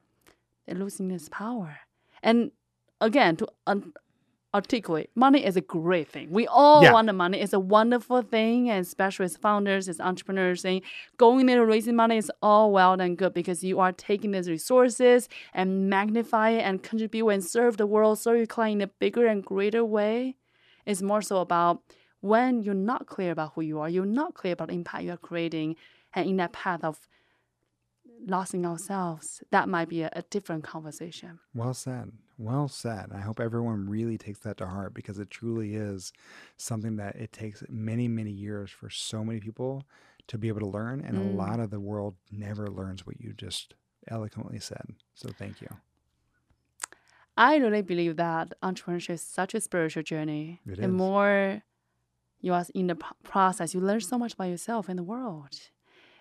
[0.65, 1.79] they're losing this power.
[2.23, 2.51] And
[2.99, 3.93] again, to un-
[4.53, 6.29] articulate, money is a great thing.
[6.29, 6.91] We all Yeah.
[6.93, 7.39] want the money.
[7.39, 10.81] It's a wonderful thing, and especially as founders, as entrepreneurs, saying
[11.17, 15.29] going there raising money is all well and good because you are taking these resources
[15.53, 19.25] and magnify it and contribute and serve the world, serve your client in a bigger
[19.25, 20.35] and greater way.
[20.85, 21.81] It's more so about
[22.19, 25.11] when you're not clear about who you are, you're not clear about the impact you
[25.11, 25.75] are creating,
[26.13, 27.07] and in that path of
[28.27, 31.39] losing ourselves, that might be a, a different conversation.
[31.55, 32.11] Well said.
[32.41, 33.11] Well said.
[33.13, 36.11] I hope everyone really takes that to heart because it truly is
[36.57, 39.83] something that it takes many, many years for so many people
[40.27, 41.01] to be able to learn.
[41.01, 41.33] And Mm.
[41.33, 43.75] a lot of the world never learns what you just
[44.07, 44.95] eloquently said.
[45.13, 45.67] So thank you.
[47.37, 50.61] I really believe that entrepreneurship is such a spiritual journey.
[50.65, 50.91] It the is.
[50.91, 51.61] more
[52.39, 55.59] you are in the process, you learn so much about yourself and the world.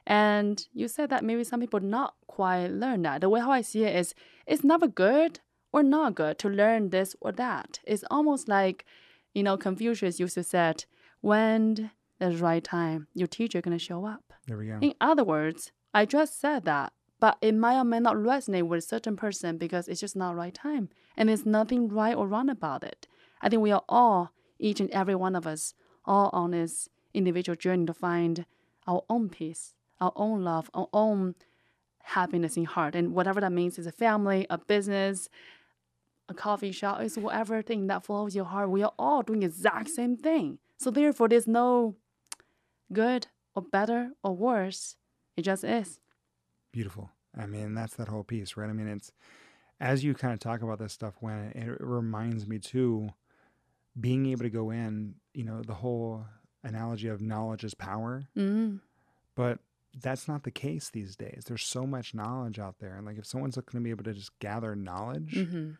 [0.07, 3.23] And you said that maybe some people not quite learn that.
[3.23, 4.15] The way how I see it is,
[4.47, 5.41] it's never good
[5.73, 7.81] or not good to learn this or that.
[7.85, 8.85] It's almost like,
[9.35, 10.85] you know, Confucius used to said,
[11.21, 14.33] when the right time, your teacher gonna show up.
[14.47, 14.79] There we go.
[14.81, 18.79] In other words, I just said that, but it might or may not resonate with
[18.79, 20.89] a certain person because it's just not right time.
[21.17, 23.07] And there's nothing right or wrong about it.
[23.43, 27.57] I think we are all, each and every one of us, all on this individual
[27.57, 28.47] journey to find
[28.87, 31.35] our own peace, our own love, our own
[32.03, 32.95] happiness in heart.
[32.95, 35.29] And whatever that means is a family, a business,
[36.31, 38.71] a coffee shop, it's whatever thing that follows your heart.
[38.71, 40.59] We are all doing the exact same thing.
[40.79, 41.97] So therefore there's no
[42.93, 44.97] good or better or worse.
[45.37, 46.01] It just is.
[46.73, 47.11] Beautiful.
[47.37, 48.71] I mean, that's that whole piece, right?
[48.71, 49.13] I mean, it's
[49.81, 53.11] as you kind of talk about this stuff when it, it reminds me too
[54.01, 56.25] being able to go in, you know, the whole
[56.63, 58.81] analogy of knowledge is power, Mm.
[59.35, 59.59] but
[60.01, 61.45] that's not the case these days.
[61.49, 62.97] There's so much knowledge out there.
[62.97, 65.71] And like if someone's going to be able to just gather knowledge, Mm-hmm.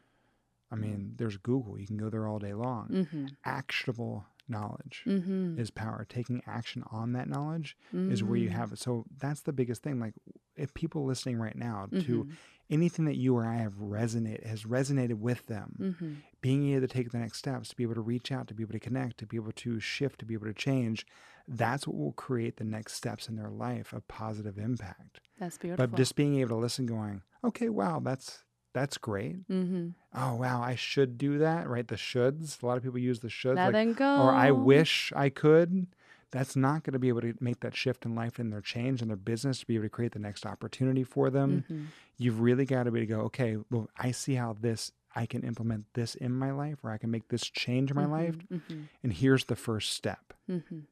[0.73, 1.79] I mean, there's Google.
[1.79, 2.89] You can go there all day long.
[2.91, 3.27] Mm-hmm.
[3.45, 5.59] Actionable knowledge Mm-hmm.
[5.61, 6.07] is power.
[6.09, 8.79] Taking action on that knowledge is where you have it.
[8.79, 10.01] So that's the biggest thing.
[10.01, 10.15] Like
[10.57, 12.31] if people listening right now to Mm-hmm.
[12.71, 16.15] anything that you or I have resonate has resonated with them, Mm-hmm.
[16.41, 18.63] being able to take the next steps, to be able to reach out, to be
[18.63, 21.07] able to connect, to be able to shift, to be able to change,
[21.47, 25.21] that's what will create the next steps in their life of positive impact.
[25.39, 25.87] That's beautiful.
[25.87, 29.47] But just being able to listen, going, okay, wow, that's that's great.
[29.49, 29.89] mm-hmm.
[30.13, 31.87] Oh wow, I should do that, right?
[31.87, 32.61] The shoulds.
[32.63, 34.17] A lot of people use the shoulds, let like, go.
[34.23, 35.87] or I wish I could.
[36.33, 39.03] That's not going to be able to make that shift in life and their change
[39.03, 41.65] and their business to be able to create the next opportunity for them.
[41.71, 41.87] Mhm.
[42.19, 45.43] You've really got to be to go, okay, well, I see how this I can
[45.43, 48.37] implement this in my life or I can make this change in my life.
[48.49, 48.87] Mhm.
[49.03, 50.33] And here's the first step.
[50.49, 50.85] Mhm.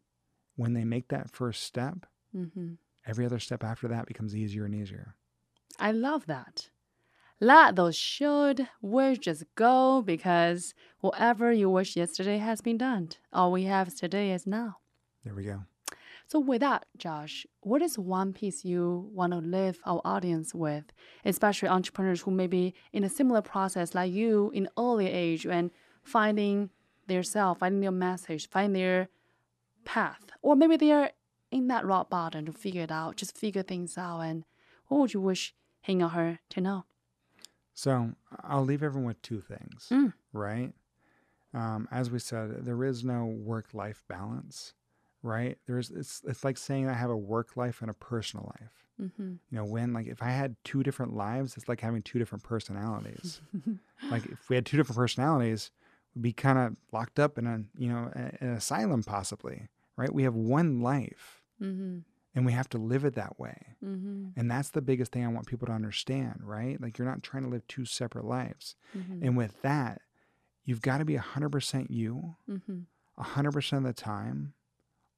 [0.56, 2.78] When they make that first step, Mhm.
[3.06, 5.14] every other step after that becomes easier and easier.
[5.78, 6.70] I love that.
[7.40, 13.10] Let those should wishes go because whatever you wish yesterday has been done.
[13.32, 14.78] All we have today is now.
[15.24, 15.62] There we go.
[16.26, 20.92] So with that, Josh, what is one piece you want to leave our audience with,
[21.24, 25.70] especially entrepreneurs who may be in a similar process like you in early age and
[26.02, 26.70] finding
[27.06, 29.08] their self, finding their message, finding their
[29.84, 31.12] path, or maybe they're
[31.50, 34.20] in that rock bottom to figure it out, just figure things out.
[34.20, 34.44] And
[34.88, 36.84] what would you wish him or her to know?
[37.78, 38.10] So
[38.42, 40.12] I'll leave everyone with two things, Mm.
[40.32, 40.72] right?
[41.54, 44.74] Um, as we said, there is no work-life balance,
[45.22, 45.58] right?
[45.66, 48.84] There's it's it's like saying I have a work life and a personal life.
[49.00, 49.34] Mm-hmm.
[49.50, 52.42] You know, when like if I had two different lives, it's like having two different
[52.42, 53.40] personalities.
[54.10, 55.70] like if we had two different personalities,
[56.16, 60.12] we'd be kind of locked up in a you know a- an asylum possibly, right?
[60.12, 61.98] We have one life, mm-hmm.
[62.34, 63.76] And we have to live it that way.
[63.84, 64.28] Mm-hmm.
[64.38, 66.80] And that's the biggest thing I want people to understand, right?
[66.80, 68.76] Like you're not trying to live two separate lives.
[68.96, 69.24] Mm-hmm.
[69.24, 70.02] And with that,
[70.64, 72.78] you've got to be 100% you, Mm-hmm.
[73.20, 74.52] 100% of the time,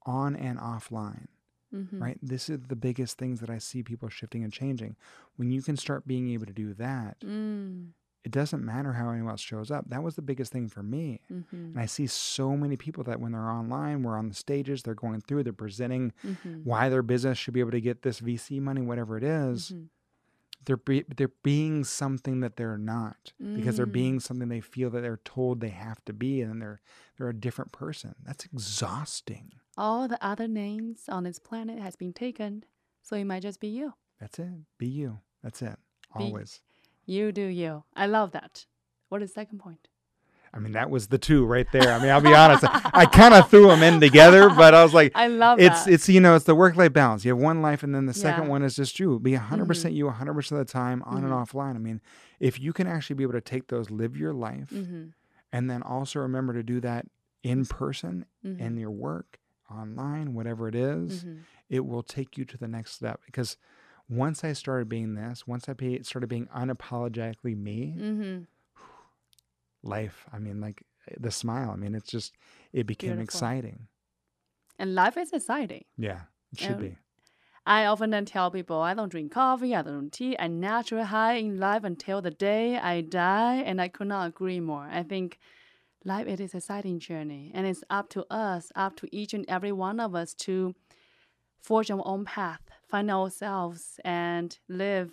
[0.05, 1.27] on and offline,
[1.73, 2.03] Mm-hmm.
[2.03, 2.17] right?
[2.21, 4.95] This is the biggest things that I see people shifting and changing.
[5.37, 7.89] When you can start being able to do that, Mm-hmm.
[8.23, 9.89] It doesn't matter how anyone else shows up.
[9.89, 11.21] That was the biggest thing for me.
[11.31, 11.55] Mm-hmm.
[11.55, 14.93] And I see so many people that when they're online, we're on the stages, they're
[14.93, 16.57] going through, they're presenting Mm-hmm.
[16.63, 19.71] why their business should be able to get this VC money, whatever it is.
[19.71, 19.87] Mhm.
[20.65, 23.91] they're be, they're being something that they're not because they're Mm.
[23.93, 26.79] being something they feel that they're told they have to be and they're
[27.17, 32.13] they're a different person that's exhausting All the other names on this planet has been
[32.13, 32.63] taken,
[33.01, 33.93] so it might just be you.
[34.19, 35.79] that's it be you that's it
[36.15, 36.61] Be- always
[37.11, 37.83] You do you.
[37.95, 38.65] I love that.
[39.09, 39.87] What is the second point?
[40.53, 43.33] i mean that was the two right there i mean i'll be honest i kind
[43.33, 45.93] of threw them in together but i was like I love it's that.
[45.93, 48.13] it's you know it's the work life balance you have one life and then the
[48.13, 48.49] second Yeah.
[48.49, 49.67] one is just you be 100% Mhm.
[49.67, 51.23] percent you 100% of the time on Mhm.
[51.23, 52.01] and offline i mean
[52.41, 55.03] if you can actually be able to take those live your life mm-hmm.
[55.53, 57.05] and then also remember to do that
[57.43, 58.61] in person Mm-hmm.
[58.61, 59.39] in your work,
[59.69, 61.37] online, whatever it is, mm-hmm.
[61.69, 63.21] it will take you to the next step.
[63.25, 63.55] Because
[64.11, 68.43] once I started being this, once I be, started being unapologetically me, Mm-hmm.
[69.83, 70.83] life, I mean, like
[71.19, 72.33] the smile, I mean, it's just,
[72.73, 73.23] it became Beautiful.
[73.23, 73.87] exciting.
[74.77, 75.85] And life is exciting.
[75.97, 76.97] Yeah, it should Um, be.
[77.65, 81.03] I often then tell people I don't drink coffee, I don't drink tea, I naturally
[81.05, 84.87] high in life until the day I die, and I could not agree more.
[84.91, 85.37] I think
[86.03, 89.45] life it is an exciting journey, and it's up to us, up to each and
[89.47, 90.73] every one of us to
[91.61, 95.11] forge our own path, find ourselves, and live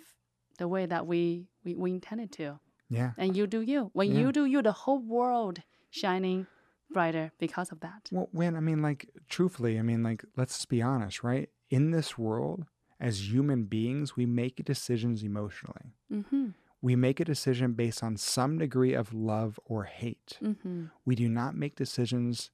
[0.57, 2.59] the way that we we, we intended to.
[2.89, 3.11] Yeah.
[3.17, 3.89] And you do you.
[3.93, 4.19] When Yeah.
[4.21, 5.59] you do you, the whole world
[5.89, 6.47] shining
[6.91, 8.09] brighter because of that.
[8.11, 11.49] Well, when, I mean, like, truthfully, I mean, like, let's just be honest, right?
[11.69, 12.65] In this world,
[12.99, 15.93] as human beings, we make decisions emotionally.
[16.11, 16.47] Mm-hmm.
[16.81, 20.39] We make a decision based on some degree of love or hate.
[20.41, 20.85] Mm-hmm.
[21.05, 22.51] we do not make decisions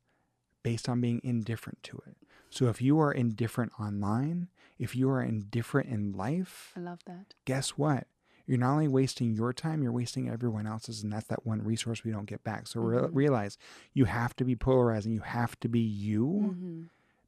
[0.63, 2.17] based on being indifferent to it.
[2.49, 7.33] So if you are indifferent online, if you are indifferent in life, I love that.
[7.45, 8.07] guess what?
[8.47, 12.03] You're not only wasting your time, you're wasting everyone else's, and that's that one resource
[12.03, 12.67] we don't get back.
[12.67, 13.09] So re- Mhm.
[13.13, 13.57] realize
[13.93, 15.13] you have to be polarizing.
[15.13, 16.81] You have to be you, Mm-hmm.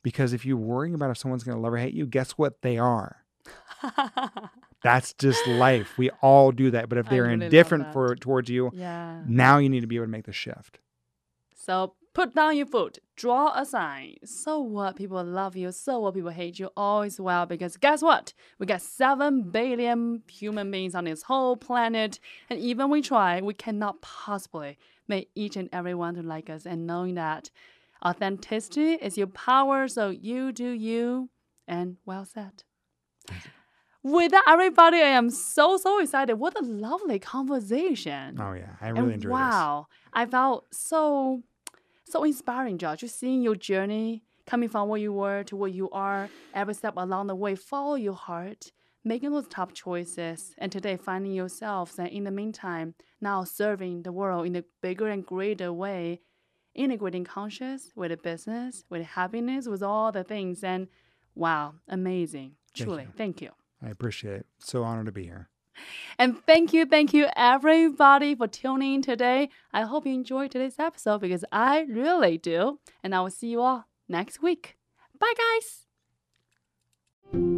[0.04, 2.62] because if you're worrying about if someone's going to love or hate you, guess what?
[2.62, 3.26] They are.
[4.84, 5.98] That's just life.
[5.98, 6.88] We all do that.
[6.88, 9.22] But if they're really indifferent for towards you, yeah.
[9.26, 10.80] now you need to be able to make the shift.
[11.56, 14.16] So put down your foot, draw a sign.
[14.26, 14.96] So what?
[14.96, 15.72] People love you.
[15.72, 16.16] So what?
[16.16, 16.72] People hate you.
[16.76, 18.34] All is well because guess what?
[18.58, 23.54] We got seven billion human beings on this whole planet, and even we try, we
[23.54, 26.66] cannot possibly make each and every one to like us.
[26.66, 27.52] And knowing that
[28.04, 31.30] authenticity is your power, so you do you,
[31.68, 32.64] and well said.
[34.02, 36.36] With that, everybody, I am so so excited.
[36.36, 38.40] What a lovely conversation.
[38.42, 41.44] Oh yeah, I really and enjoyed wow, I felt so
[42.10, 43.00] so inspiring, Josh.
[43.00, 46.94] Just seeing your journey coming from where you were to where you are, every step
[46.96, 48.72] along the way, follow your heart,
[49.04, 52.00] making those tough choices, and today finding yourself.
[52.00, 56.22] And in the meantime, now serving the world in a bigger and greater way,
[56.74, 60.64] integrating conscious with the business, with happiness, with all the things.
[60.64, 60.88] And
[61.36, 62.54] wow, amazing.
[62.74, 63.10] Thank Truly, you.
[63.18, 63.52] thank you.
[63.82, 64.46] I appreciate it.
[64.60, 65.50] So honored to be here.
[66.18, 69.50] And thank you, thank you everybody for tuning in today.
[69.74, 72.80] I hope you enjoyed today's episode because I really do.
[73.04, 74.78] And I will see you all next week.
[75.20, 75.34] Bye,
[77.34, 77.57] guys.